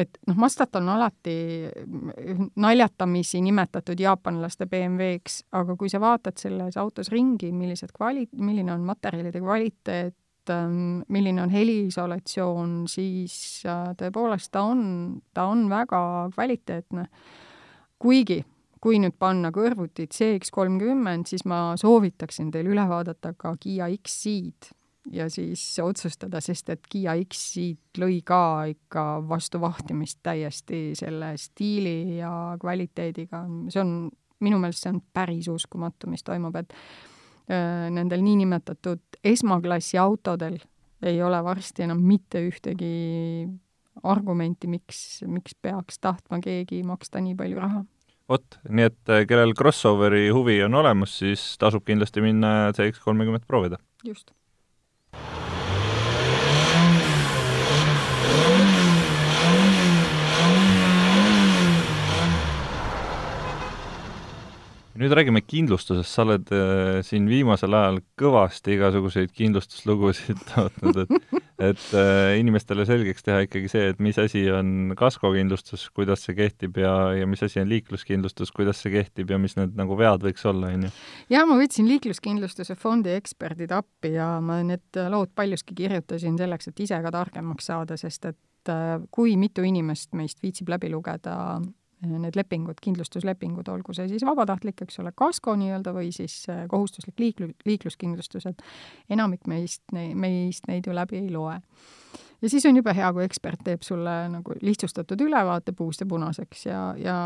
et 0.01 0.19
noh, 0.29 0.37
Mazdat 0.39 0.77
on 0.79 0.89
alati 0.95 1.37
naljatamisi 2.61 3.41
nimetatud 3.45 4.01
jaapanlaste 4.01 4.67
BMW-ks, 4.71 5.45
aga 5.59 5.77
kui 5.79 5.91
sa 5.93 6.01
vaatad 6.03 6.39
selles 6.41 6.79
autos 6.81 7.11
ringi, 7.15 7.53
millised 7.55 7.95
kvali-, 7.95 8.29
milline 8.41 8.73
on 8.75 8.85
materjalide 8.87 9.43
kvaliteet, 9.43 10.17
ähm, 10.51 11.03
milline 11.09 11.43
on 11.43 11.53
heliisolatsioon, 11.55 12.85
siis 12.91 13.37
äh, 13.67 13.93
tõepoolest 14.01 14.53
ta 14.55 14.65
on, 14.71 14.83
ta 15.35 15.49
on 15.53 15.69
väga 15.71 16.31
kvaliteetne. 16.35 17.09
kuigi, 17.99 18.43
kui 18.81 18.99
nüüd 19.01 19.15
panna 19.19 19.49
kõrvuti 19.55 20.09
CX 20.13 20.51
kolmkümmend, 20.53 21.27
siis 21.31 21.47
ma 21.49 21.73
soovitaksin 21.81 22.51
teil 22.53 22.69
üle 22.69 22.85
vaadata 22.89 23.33
ka 23.33 23.55
Kiia 23.61 23.89
X-Ceed 23.97 24.75
ja 25.13 25.29
siis 25.31 25.63
otsustada, 25.83 26.41
sest 26.41 26.71
et 26.73 26.87
Kiia 26.91 27.15
X-id 27.25 28.01
lõi 28.01 28.21
ka 28.27 28.65
ikka 28.71 29.05
vastu 29.29 29.61
vahtimist 29.63 30.21
täiesti 30.25 30.93
selle 30.99 31.35
stiili 31.41 32.19
ja 32.19 32.31
kvaliteediga, 32.61 33.45
see 33.73 33.83
on, 33.83 33.97
minu 34.45 34.61
meelest 34.63 34.85
see 34.85 34.95
on 34.95 35.03
päris 35.15 35.49
uskumatu, 35.53 36.11
mis 36.13 36.25
toimub, 36.27 36.57
et 36.61 36.73
äh, 36.73 37.91
nendel 37.95 38.25
niinimetatud 38.25 39.21
esmaklassi 39.25 40.01
autodel 40.01 40.59
ei 41.05 41.21
ole 41.23 41.41
varsti 41.45 41.85
enam 41.85 42.01
mitte 42.01 42.41
ühtegi 42.47 42.95
argumenti, 44.09 44.69
miks, 44.71 45.23
miks 45.31 45.55
peaks 45.63 46.01
tahtma 46.03 46.41
keegi 46.43 46.83
maksta 46.87 47.21
nii 47.23 47.37
palju 47.39 47.61
raha. 47.61 47.85
Vot, 48.29 48.57
nii 48.73 48.87
et 48.89 49.13
äh, 49.13 49.27
kellel 49.29 49.53
crossoveri 49.57 50.31
huvi 50.33 50.57
on 50.65 50.81
olemas, 50.81 51.19
siis 51.21 51.43
tasub 51.61 51.85
kindlasti 51.85 52.25
minna 52.25 52.73
CX 52.73 53.05
kolmekümmet 53.05 53.45
proovida. 53.47 53.77
just 54.05 54.33
nüüd 65.01 65.15
räägime 65.17 65.43
kindlustusest, 65.43 66.11
sa 66.11 66.25
oled 66.27 66.51
äh, 66.55 67.01
siin 67.07 67.27
viimasel 67.31 67.75
ajal 67.75 68.03
kõvasti 68.21 68.77
igasuguseid 68.77 69.33
kindlustuslugusid 69.35 70.45
tootnud, 70.53 71.05
et 71.05 71.43
et 71.59 71.83
äh, 71.95 72.35
inimestele 72.41 72.83
selgeks 72.87 73.23
teha 73.23 73.45
ikkagi 73.47 73.69
see, 73.71 73.91
et 73.93 74.01
mis 74.03 74.17
asi 74.19 74.43
on 74.51 74.95
kaskokindlustus, 74.99 75.87
kuidas 75.95 76.25
see 76.27 76.35
kehtib 76.39 76.81
ja, 76.83 76.95
ja 77.15 77.29
mis 77.31 77.45
asi 77.47 77.61
on 77.63 77.69
liikluskindlustus, 77.71 78.51
kuidas 78.55 78.81
see 78.83 78.91
kehtib 78.95 79.31
ja 79.31 79.39
mis 79.39 79.55
need 79.59 79.77
nagu 79.79 79.95
vead 79.99 80.25
võiks 80.27 80.43
olla, 80.51 80.73
on 80.75 80.89
ju? 80.89 80.91
jaa, 81.35 81.45
ma 81.47 81.59
võtsin 81.61 81.87
liikluskindlustuse 81.93 82.75
fondi 82.79 83.15
eksperdid 83.15 83.75
appi 83.77 84.17
ja 84.17 84.35
ma 84.43 84.61
need 84.67 84.99
lood 85.15 85.31
paljuski 85.39 85.79
kirjutasin 85.79 86.39
selleks, 86.41 86.73
et 86.73 86.85
ise 86.87 86.99
ka 87.07 87.15
targemaks 87.15 87.71
saada, 87.71 87.99
sest 88.01 88.33
et 88.33 88.75
äh, 88.75 88.99
kui 89.15 89.39
mitu 89.39 89.63
inimest 89.67 90.11
meist 90.19 90.43
viitsib 90.43 90.75
läbi 90.75 90.91
lugeda 90.91 91.37
need 92.11 92.37
lepingud, 92.39 92.79
kindlustuslepingud, 92.83 93.69
olgu 93.73 93.95
see 93.97 94.09
siis 94.11 94.25
vabatahtlik, 94.27 94.85
eks 94.85 95.01
ole, 95.03 95.13
kasko 95.17 95.57
nii-öelda, 95.61 95.95
või 95.97 96.11
siis 96.15 96.43
äh, 96.53 96.65
kohustuslik 96.71 97.21
liiklu-, 97.21 97.53
liikluskindlustus, 97.69 98.47
et 98.51 98.65
enamik 99.15 99.49
meist, 99.51 99.85
meist 99.93 100.69
neid 100.71 100.89
ju 100.89 100.97
läbi 100.97 101.21
ei 101.23 101.31
loe. 101.33 101.61
ja 102.43 102.51
siis 102.51 102.67
on 102.67 102.77
jube 102.77 102.95
hea, 102.95 103.13
kui 103.13 103.25
ekspert 103.25 103.65
teeb 103.65 103.83
sulle 103.87 104.17
nagu 104.33 104.57
lihtsustatud 104.63 105.21
ülevaate 105.21 105.73
puust 105.73 106.05
ja 106.05 106.07
punaseks 106.07 106.67
ja, 106.67 106.83
ja 106.99 107.17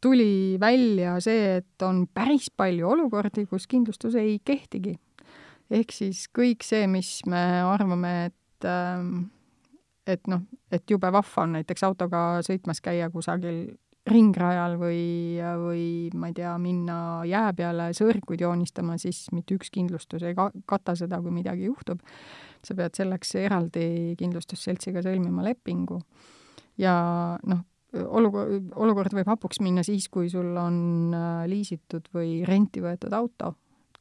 tuli 0.00 0.56
välja 0.60 1.18
see, 1.20 1.56
et 1.60 1.82
on 1.82 2.06
päris 2.06 2.50
palju 2.50 2.88
olukordi, 2.96 3.46
kus 3.46 3.66
kindlustus 3.66 4.14
ei 4.14 4.40
kehtigi. 4.44 4.98
ehk 5.70 5.92
siis 5.92 6.26
kõik 6.28 6.66
see, 6.66 6.86
mis 6.86 7.20
me 7.26 7.44
arvame, 7.62 8.16
et 8.26 8.68
ähm, 8.68 9.30
et 10.06 10.28
noh, 10.28 10.44
et 10.72 10.84
jube 10.90 11.08
vahva 11.12 11.46
on 11.46 11.56
näiteks 11.58 11.84
autoga 11.86 12.24
sõitmas 12.44 12.82
käia 12.84 13.08
kusagil 13.12 13.74
ringrajal 14.04 14.76
või, 14.76 15.40
või 15.60 15.84
ma 16.20 16.28
ei 16.28 16.36
tea, 16.36 16.52
minna 16.60 16.96
jää 17.28 17.52
peale 17.56 17.88
sõõrikuid 17.96 18.42
joonistama, 18.44 18.98
siis 19.00 19.24
mitte 19.32 19.56
üks 19.56 19.72
kindlustus 19.72 20.24
ei 20.28 20.36
ka-, 20.36 20.52
kata 20.68 20.96
seda, 20.98 21.20
kui 21.24 21.32
midagi 21.32 21.70
juhtub. 21.70 22.02
sa 22.64 22.74
pead 22.74 22.96
selleks 22.96 23.34
eraldi 23.36 24.14
kindlustusseltsiga 24.16 25.02
sõlmima 25.04 25.44
lepingu. 25.44 26.02
ja 26.76 26.94
noh, 27.46 27.64
olukord, 27.94 28.70
olukord 28.76 29.16
võib 29.16 29.28
hapuks 29.32 29.60
minna 29.64 29.82
siis, 29.82 30.08
kui 30.08 30.28
sul 30.28 30.52
on 30.56 31.14
äh, 31.14 31.44
liisitud 31.48 32.08
või 32.12 32.42
renti 32.44 32.84
võetud 32.84 33.12
auto. 33.12 33.54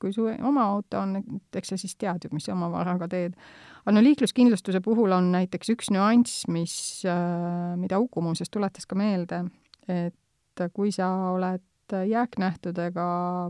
kui 0.04 0.12
su 0.12 0.26
oma 0.28 0.66
auto 0.68 1.00
on, 1.00 1.16
eks 1.56 1.70
sa 1.72 1.78
siis 1.80 1.96
tead 1.96 2.26
ju, 2.26 2.30
mis 2.36 2.44
sa 2.44 2.52
oma 2.52 2.68
varaga 2.68 3.08
teed. 3.08 3.40
aga 3.86 3.96
no 3.96 4.04
liikluskindlustuse 4.04 4.82
puhul 4.84 5.16
on 5.16 5.32
näiteks 5.32 5.70
üks 5.78 5.96
nüanss, 5.96 6.44
mis, 6.52 7.06
äh, 7.08 7.78
mida 7.80 8.04
Uku 8.04 8.22
muuseas 8.22 8.52
tuletas 8.52 8.86
ka 8.86 9.00
meelde 9.00 9.46
et 9.88 10.64
kui 10.74 10.92
sa 10.92 11.08
oled 11.34 11.62
jääknähtudega 12.08 13.06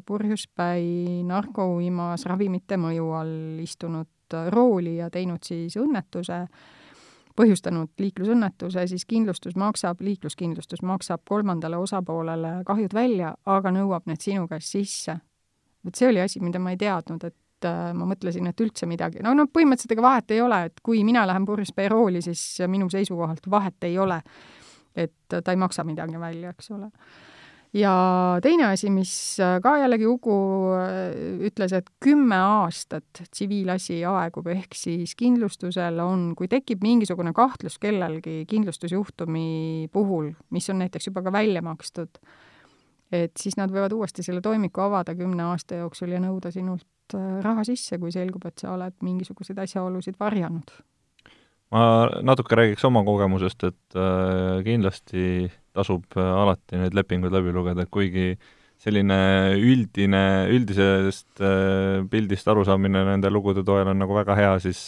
purjuspäi 0.06 1.24
narkouimas 1.28 2.26
ravimite 2.26 2.78
mõju 2.78 3.12
all 3.16 3.60
istunud 3.64 4.08
rooli 4.50 4.98
ja 4.98 5.10
teinud 5.14 5.44
siis 5.46 5.78
õnnetuse, 5.78 6.40
põhjustanud 7.38 7.94
liiklusõnnetuse, 8.00 8.88
siis 8.88 9.06
kindlustus 9.10 9.56
maksab, 9.58 10.02
liikluskindlustus 10.02 10.82
maksab 10.86 11.24
kolmandale 11.30 11.78
osapoolele 11.78 12.60
kahjud 12.66 12.94
välja, 12.94 13.34
aga 13.46 13.72
nõuab 13.74 14.10
need 14.10 14.22
sinu 14.22 14.48
käest 14.48 14.76
sisse. 14.76 15.18
vot 15.86 15.96
see 15.96 16.08
oli 16.08 16.22
asi, 16.22 16.40
mida 16.40 16.60
ma 16.60 16.72
ei 16.72 16.78
teadnud, 16.78 17.24
et 17.24 17.66
äh, 17.66 17.94
ma 17.94 18.06
mõtlesin, 18.08 18.48
et 18.48 18.62
üldse 18.62 18.86
midagi, 18.88 19.20
no 19.24 19.34
no 19.34 19.48
põhimõtteliselt 19.52 19.98
ega 19.98 20.06
vahet 20.06 20.32
ei 20.32 20.42
ole, 20.42 20.64
et 20.66 20.80
kui 20.84 21.04
mina 21.04 21.26
lähen 21.28 21.46
purjuspäi 21.46 21.90
rooli, 21.90 22.22
siis 22.22 22.62
minu 22.68 22.90
seisukohalt 22.90 23.50
vahet 23.50 23.84
ei 23.84 23.98
ole 23.98 24.22
et 24.96 25.14
ta 25.30 25.52
ei 25.52 25.60
maksa 25.60 25.86
midagi 25.88 26.20
välja, 26.20 26.54
eks 26.54 26.72
ole. 26.72 26.90
ja 27.74 27.94
teine 28.42 28.68
asi, 28.70 28.90
mis 28.94 29.14
ka 29.64 29.76
jällegi 29.82 30.08
Ugu 30.08 30.38
äh, 30.78 31.16
ütles, 31.50 31.74
et 31.74 31.90
kümme 32.04 32.38
aastat 32.38 33.24
tsiviilasi 33.32 34.04
aegub, 34.10 34.48
ehk 34.54 34.78
siis 34.78 35.16
kindlustusel 35.20 36.00
on, 36.04 36.32
kui 36.38 36.50
tekib 36.52 36.86
mingisugune 36.86 37.34
kahtlus 37.34 37.80
kellelgi 37.82 38.44
kindlustusjuhtumi 38.50 39.90
puhul, 39.94 40.32
mis 40.54 40.70
on 40.70 40.84
näiteks 40.86 41.10
juba 41.10 41.26
ka 41.26 41.34
välja 41.34 41.66
makstud, 41.66 42.22
et 43.14 43.38
siis 43.40 43.58
nad 43.58 43.74
võivad 43.74 43.94
uuesti 43.98 44.26
selle 44.26 44.42
toimiku 44.42 44.86
avada 44.86 45.18
kümne 45.18 45.50
aasta 45.50 45.82
jooksul 45.82 46.14
ja 46.14 46.22
nõuda 46.22 46.54
sinult 46.54 47.18
äh, 47.18 47.38
raha 47.42 47.66
sisse, 47.66 47.98
kui 47.98 48.14
selgub, 48.14 48.46
et 48.46 48.62
sa 48.62 48.76
oled 48.78 49.02
mingisuguseid 49.02 49.66
asjaolusid 49.66 50.22
varjanud 50.22 50.78
ma 51.74 51.84
natuke 52.26 52.58
räägiks 52.58 52.86
oma 52.86 53.02
kogemusest, 53.06 53.66
et 53.70 53.98
äh, 53.98 54.60
kindlasti 54.66 55.50
tasub 55.74 56.06
äh, 56.20 56.34
alati 56.44 56.80
neid 56.80 56.98
lepinguid 56.98 57.34
läbi 57.34 57.54
lugeda, 57.56 57.88
kuigi 57.90 58.34
selline 58.84 59.18
üldine, 59.58 60.24
üldisest 60.54 61.42
äh, 61.42 62.04
pildist 62.12 62.50
arusaamine 62.52 63.06
nende 63.08 63.32
lugude 63.34 63.64
toel 63.66 63.90
on 63.90 64.02
nagu 64.04 64.18
väga 64.18 64.38
hea, 64.38 64.54
siis 64.64 64.84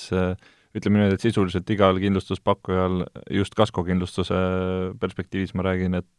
ütleme 0.75 0.99
niimoodi, 0.99 1.17
et 1.17 1.23
sisuliselt 1.23 1.69
igal 1.71 1.97
kindlustuspakkujal, 2.03 3.05
just 3.33 3.55
kaskokindlustuse 3.57 4.39
perspektiivis 4.99 5.55
ma 5.55 5.65
räägin, 5.69 5.95
et 6.01 6.09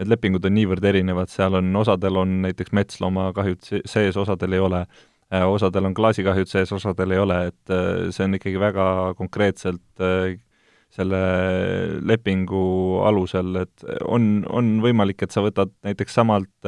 need 0.00 0.12
lepingud 0.12 0.44
on 0.46 0.54
niivõrd 0.56 0.84
erinevad, 0.92 1.32
seal 1.32 1.56
on, 1.58 1.72
osadel 1.80 2.20
on 2.20 2.40
näiteks 2.44 2.76
metsloomakahjud 2.76 3.72
sees, 3.88 4.16
osadel 4.20 4.56
ei 4.56 4.62
ole 4.62 4.84
osadel 5.30 5.86
on 5.86 5.94
klaasikahjud 5.94 6.50
sees, 6.50 6.72
osadel 6.74 7.14
ei 7.14 7.20
ole, 7.22 7.40
et 7.52 7.74
äh, 7.74 8.08
see 8.14 8.26
on 8.26 8.34
ikkagi 8.38 8.60
väga 8.60 8.86
konkreetselt 9.18 10.02
äh, 10.02 10.38
selle 10.90 11.20
lepingu 12.02 12.62
alusel, 13.06 13.60
et 13.62 13.84
on, 14.10 14.42
on 14.50 14.72
võimalik, 14.82 15.22
et 15.22 15.30
sa 15.30 15.44
võtad 15.44 15.70
näiteks 15.86 16.16
samalt, 16.18 16.66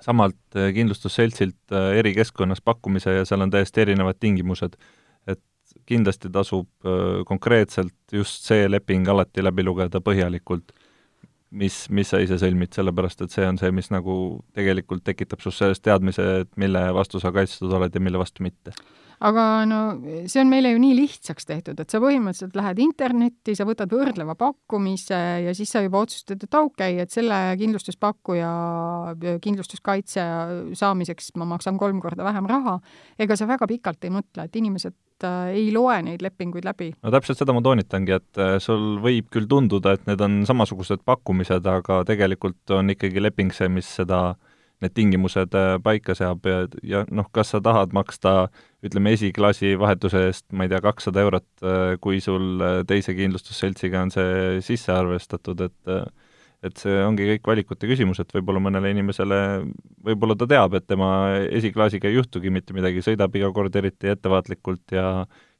samalt 0.00 0.56
kindlustusseltsilt 0.72 1.76
eri 1.92 2.14
keskkonnas 2.16 2.64
pakkumise 2.64 3.18
ja 3.18 3.26
seal 3.28 3.44
on 3.44 3.52
täiesti 3.52 3.84
erinevad 3.84 4.16
tingimused. 4.16 4.80
et 5.28 5.42
kindlasti 5.84 6.32
tasub 6.32 6.88
konkreetselt 7.28 8.16
just 8.16 8.48
see 8.48 8.64
leping 8.64 9.12
alati 9.12 9.44
läbi 9.44 9.68
lugeda 9.68 10.00
põhjalikult 10.00 10.72
mis, 11.50 11.78
mis 11.94 12.10
sa 12.10 12.20
ise 12.22 12.38
sõlmid, 12.40 12.74
sellepärast 12.74 13.22
et 13.24 13.34
see 13.34 13.46
on 13.46 13.58
see, 13.60 13.72
mis 13.74 13.88
nagu 13.94 14.16
tegelikult 14.56 15.04
tekitab 15.06 15.42
sinust 15.42 15.62
sellest 15.62 15.84
teadmise, 15.86 16.26
et 16.42 16.52
mille 16.60 16.82
vastu 16.96 17.22
sa 17.22 17.32
kaitstud 17.34 17.72
oled 17.76 17.94
ja 17.94 18.02
mille 18.02 18.20
vastu 18.20 18.46
mitte. 18.46 18.74
aga 19.16 19.64
no 19.64 19.78
see 20.28 20.42
on 20.42 20.50
meile 20.52 20.74
ju 20.74 20.80
nii 20.82 20.96
lihtsaks 20.98 21.48
tehtud, 21.48 21.78
et 21.80 21.92
sa 21.92 22.02
põhimõtteliselt 22.02 22.58
lähed 22.58 22.82
internetti, 22.84 23.54
sa 23.56 23.64
võtad 23.64 23.88
võrdleva 23.88 24.34
pakkumise 24.36 25.20
ja 25.46 25.54
siis 25.56 25.72
sa 25.72 25.80
juba 25.80 26.02
otsustad, 26.04 26.42
et 26.42 26.54
okei 26.54 26.98
okay,, 26.98 27.06
et 27.06 27.14
selle 27.14 27.38
kindlustuspakkuja 27.62 28.50
kindlustuskaitse 29.40 30.26
saamiseks 30.76 31.32
ma 31.40 31.48
maksan 31.54 31.80
kolm 31.80 32.02
korda 32.04 32.26
vähem 32.28 32.50
raha. 32.50 32.78
ega 33.18 33.38
sa 33.38 33.48
väga 33.48 33.70
pikalt 33.70 34.04
ei 34.04 34.12
mõtle, 34.18 34.44
et 34.44 34.60
inimesed 34.60 34.98
äh, 35.24 35.52
ei 35.56 35.70
loe 35.74 35.96
neid 36.04 36.24
lepinguid 36.24 36.66
läbi. 36.66 36.90
no 37.02 37.12
täpselt 37.14 37.40
seda 37.40 37.54
ma 37.56 37.62
toonitangi, 37.64 38.16
et 38.16 38.42
äh, 38.42 38.56
sul 38.62 38.98
võib 39.02 39.30
küll 39.32 39.48
tunduda, 39.50 39.96
et 39.96 40.04
need 40.10 40.20
on 40.24 40.42
samasugused 40.48 41.04
pakkumised, 41.08 41.66
aga 41.70 42.02
tegelikult 42.08 42.76
on 42.76 42.92
ikkagi 42.92 43.22
leping 43.22 43.54
see, 43.54 43.70
mis 43.72 43.88
seda, 44.00 44.36
need 44.84 44.92
tingimused 44.96 45.56
äh, 45.56 45.76
paika 45.82 46.16
seab 46.18 46.44
ja, 46.48 46.66
ja 46.84 47.04
noh, 47.08 47.30
kas 47.32 47.54
sa 47.54 47.62
tahad 47.64 47.96
maksta 47.96 48.36
ütleme, 48.84 49.14
esiklassi 49.16 49.74
vahetuse 49.80 50.26
eest, 50.28 50.46
ma 50.52 50.66
ei 50.66 50.72
tea, 50.72 50.82
kakssada 50.84 51.24
eurot, 51.24 51.48
kui 52.04 52.20
sul 52.20 52.60
teise 52.86 53.16
kindlustusseltsiga 53.16 54.04
on 54.04 54.12
see 54.14 54.60
sisse 54.66 54.92
arvestatud, 54.92 55.64
et 55.64 55.96
et 56.68 56.80
see 56.80 56.94
ongi 57.04 57.26
kõik 57.30 57.50
valikute 57.50 57.88
küsimus, 57.90 58.20
et 58.22 58.30
võib-olla 58.34 58.60
mõnele 58.62 58.92
inimesele, 58.94 59.38
võib-olla 60.06 60.36
ta 60.38 60.48
teab, 60.50 60.76
et 60.78 60.86
tema 60.88 61.10
esiklaasiga 61.46 62.10
ei 62.10 62.18
juhtugi 62.18 62.52
mitte 62.54 62.76
midagi, 62.76 63.04
sõidab 63.04 63.34
iga 63.38 63.50
kord 63.54 63.76
eriti 63.76 64.12
ettevaatlikult 64.12 64.96
ja 64.96 65.10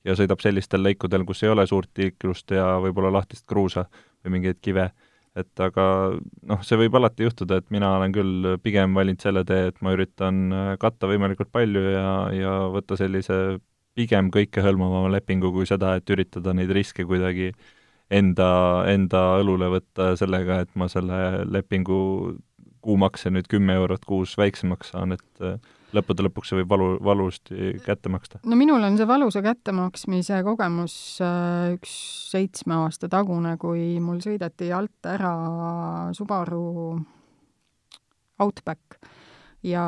ja 0.07 0.15
sõidab 0.15 0.39
sellistel 0.39 0.85
lõikudel, 0.87 1.25
kus 1.27 1.41
ei 1.43 1.51
ole 1.51 1.65
suurt 1.67 1.91
liiklust 1.99 2.53
ja 2.55 2.77
võib-olla 2.79 3.11
lahtist 3.17 3.43
kruusa 3.51 3.89
või 4.23 4.37
mingeid 4.37 4.61
kive. 4.63 4.93
et 5.37 5.61
aga 5.61 5.85
noh, 6.49 6.61
see 6.65 6.79
võib 6.81 6.95
alati 6.97 7.27
juhtuda, 7.27 7.59
et 7.59 7.67
mina 7.75 7.91
olen 7.99 8.13
küll 8.15 8.53
pigem 8.63 8.95
valinud 8.95 9.21
selle 9.21 9.43
tee, 9.45 9.67
et 9.73 9.83
ma 9.83 9.93
üritan 9.93 10.55
katta 10.81 11.11
võimalikult 11.11 11.51
palju 11.53 11.83
ja, 11.91 12.13
ja 12.33 12.53
võtta 12.73 12.97
sellise 12.97 13.59
pigem 13.99 14.31
kõikehõlmavama 14.31 15.11
lepingu 15.13 15.51
kui 15.53 15.67
seda, 15.69 15.97
et 15.99 16.09
üritada 16.15 16.55
neid 16.57 16.71
riske 16.73 17.05
kuidagi 17.05 17.51
äh, 17.51 17.76
enda, 18.11 18.51
enda 18.91 19.23
õlule 19.41 19.71
võtta 19.73 20.13
sellega, 20.19 20.61
et 20.65 20.75
ma 20.79 20.89
selle 20.93 21.45
lepingu 21.51 22.37
kuumakse 22.87 23.33
nüüd 23.35 23.49
kümme 23.51 23.75
eurot 23.81 24.05
kuus 24.07 24.37
väiksemaks 24.39 24.93
saan, 24.95 25.17
et 25.17 25.43
äh, 25.43 25.57
lõppude 25.97 26.27
lõpuks 26.27 26.53
see 26.53 26.61
võib 26.61 26.71
valu, 26.71 26.89
valusti 27.05 27.75
kätte 27.85 28.11
maksta. 28.13 28.41
no 28.47 28.59
minul 28.59 28.85
on 28.87 28.99
see 28.99 29.09
valusa 29.09 29.43
kättemaksmise 29.45 30.43
kogemus 30.47 30.95
äh, 31.25 31.75
üks 31.75 31.97
seitsme 32.31 32.79
aasta 32.85 33.11
tagune, 33.13 33.57
kui 33.61 33.97
mul 34.03 34.23
sõideti 34.25 34.71
alt 34.75 35.11
ära 35.11 35.35
Subaru 36.17 36.67
Outback 38.43 39.01
ja 39.67 39.87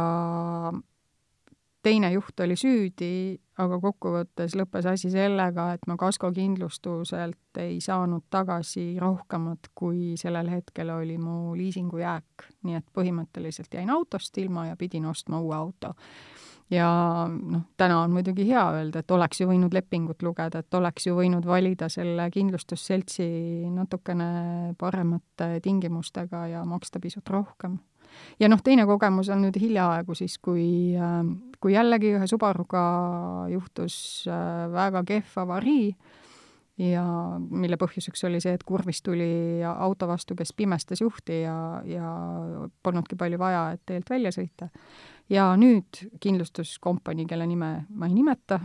teine 1.88 2.10
juht 2.12 2.40
oli 2.44 2.56
süüdi, 2.58 3.38
aga 3.58 3.78
kokkuvõttes 3.82 4.54
lõppes 4.58 4.86
asi 4.90 5.10
sellega, 5.12 5.70
et 5.74 5.86
ma 5.88 5.96
kaskokindlustuselt 5.98 7.60
ei 7.62 7.78
saanud 7.82 8.26
tagasi 8.30 8.90
rohkemat, 9.00 9.70
kui 9.78 10.12
sellel 10.20 10.50
hetkel 10.52 10.92
oli 10.94 11.16
mu 11.18 11.56
liisingujääk. 11.56 12.48
nii 12.68 12.76
et 12.78 12.86
põhimõtteliselt 12.94 13.74
jäin 13.74 13.90
autost 13.90 14.36
ilma 14.38 14.66
ja 14.68 14.76
pidin 14.76 15.06
ostma 15.06 15.40
uue 15.40 15.56
auto. 15.56 15.94
ja 16.70 16.88
noh, 17.28 17.62
täna 17.76 18.02
on 18.02 18.12
muidugi 18.12 18.44
hea 18.48 18.64
öelda, 18.76 19.00
et 19.00 19.10
oleks 19.10 19.40
ju 19.40 19.48
võinud 19.48 19.72
lepingut 19.72 20.22
lugeda, 20.22 20.58
et 20.58 20.74
oleks 20.74 21.06
ju 21.06 21.16
võinud 21.16 21.46
valida 21.46 21.88
selle 21.88 22.30
kindlustusseltsi 22.30 23.28
natukene 23.72 24.74
paremate 24.78 25.60
tingimustega 25.64 26.46
ja 26.52 26.64
maksta 26.64 27.00
pisut 27.00 27.28
rohkem 27.28 27.78
ja 28.40 28.48
noh, 28.48 28.62
teine 28.64 28.86
kogemus 28.88 29.30
on 29.34 29.42
nüüd 29.46 29.58
hiljaaegu 29.60 30.16
siis, 30.18 30.38
kui, 30.42 30.94
äh, 30.98 31.20
kui 31.60 31.74
jällegi 31.74 32.14
ühe 32.18 32.30
Subaruga 32.30 32.84
juhtus 33.52 33.98
äh, 34.30 34.66
väga 34.72 35.04
kehv 35.08 35.44
avarii 35.44 35.92
ja 36.78 37.04
mille 37.38 37.76
põhjuseks 37.78 38.22
oli 38.28 38.40
see, 38.42 38.54
et 38.54 38.64
kurvis 38.66 39.00
tuli 39.02 39.60
auto 39.66 40.08
vastu, 40.08 40.36
kes 40.38 40.52
pimestas 40.56 41.02
juhti 41.02 41.42
ja, 41.42 41.56
ja 41.86 42.10
polnudki 42.82 43.18
palju 43.18 43.40
vaja, 43.40 43.64
et 43.74 43.82
teelt 43.86 44.10
välja 44.10 44.32
sõita. 44.34 44.70
ja 45.28 45.50
nüüd 45.60 46.04
kindlustuskompanii, 46.22 47.26
kelle 47.28 47.46
nime 47.46 47.72
ma 47.90 48.08
ei 48.08 48.14
nimeta, 48.14 48.60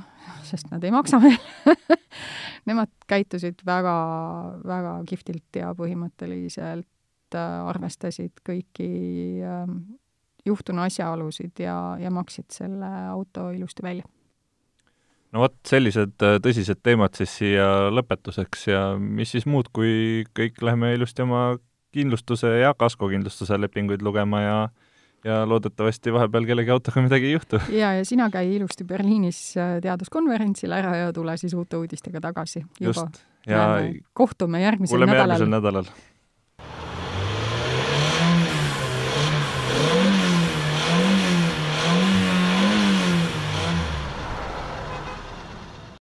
sest 0.47 0.69
nad 0.71 0.83
ei 0.83 0.93
maksa 0.93 1.19
meil 1.23 1.39
nemad 2.69 2.91
käitusid 3.09 3.65
väga, 3.65 3.95
väga 4.67 4.95
kihvtilt 5.09 5.59
ja 5.59 5.73
põhimõtteliselt 5.77 6.87
arvestasid 7.39 8.43
kõiki 8.45 8.89
äh, 9.43 9.69
juhtunu 10.45 10.83
asjaolusid 10.83 11.63
ja, 11.63 11.77
ja 11.99 12.11
maksid 12.11 12.51
selle 12.51 12.89
auto 13.09 13.49
ilusti 13.55 13.85
välja 13.85 14.07
no 15.33 15.43
vot, 15.43 15.57
sellised 15.67 16.23
äh, 16.25 16.37
tõsised 16.43 16.83
teemad 16.85 17.17
siis 17.17 17.33
siia 17.41 17.67
lõpetuseks 17.93 18.67
ja 18.69 18.85
mis 18.99 19.33
siis 19.33 19.47
muud, 19.49 19.71
kui 19.73 20.23
kõik 20.37 20.61
läheme 20.65 20.93
ilusti 20.97 21.25
oma 21.25 21.57
kindlustuse 21.93 22.49
ja 22.61 22.73
kaskokindlustuse 22.77 23.59
lepinguid 23.61 24.05
lugema 24.05 24.41
ja 24.41 24.57
ja 25.23 25.37
loodetavasti 25.47 26.11
vahepeal 26.11 26.43
kellegi 26.43 26.71
autoga 26.73 27.01
midagi 27.01 27.29
ei 27.29 27.37
juhtu. 27.37 27.59
ja, 27.71 27.93
ja 27.95 28.05
sina 28.05 28.29
käi 28.29 28.55
ilusti 28.57 28.83
Berliinis 28.83 29.39
äh, 29.57 29.77
teaduskonverentsil 29.81 30.71
ära 30.75 30.95
ja 30.99 31.13
tule 31.15 31.37
siis 31.39 31.53
uute 31.55 31.79
uudistega 31.79 32.21
tagasi. 32.21 32.65
just. 32.79 33.23
ja 33.47 33.67
kohtume 34.13 34.61
järgmisel 34.61 34.99
nädalal. 34.99 35.19
järgmisel 35.19 35.53
nädalal 35.55 35.93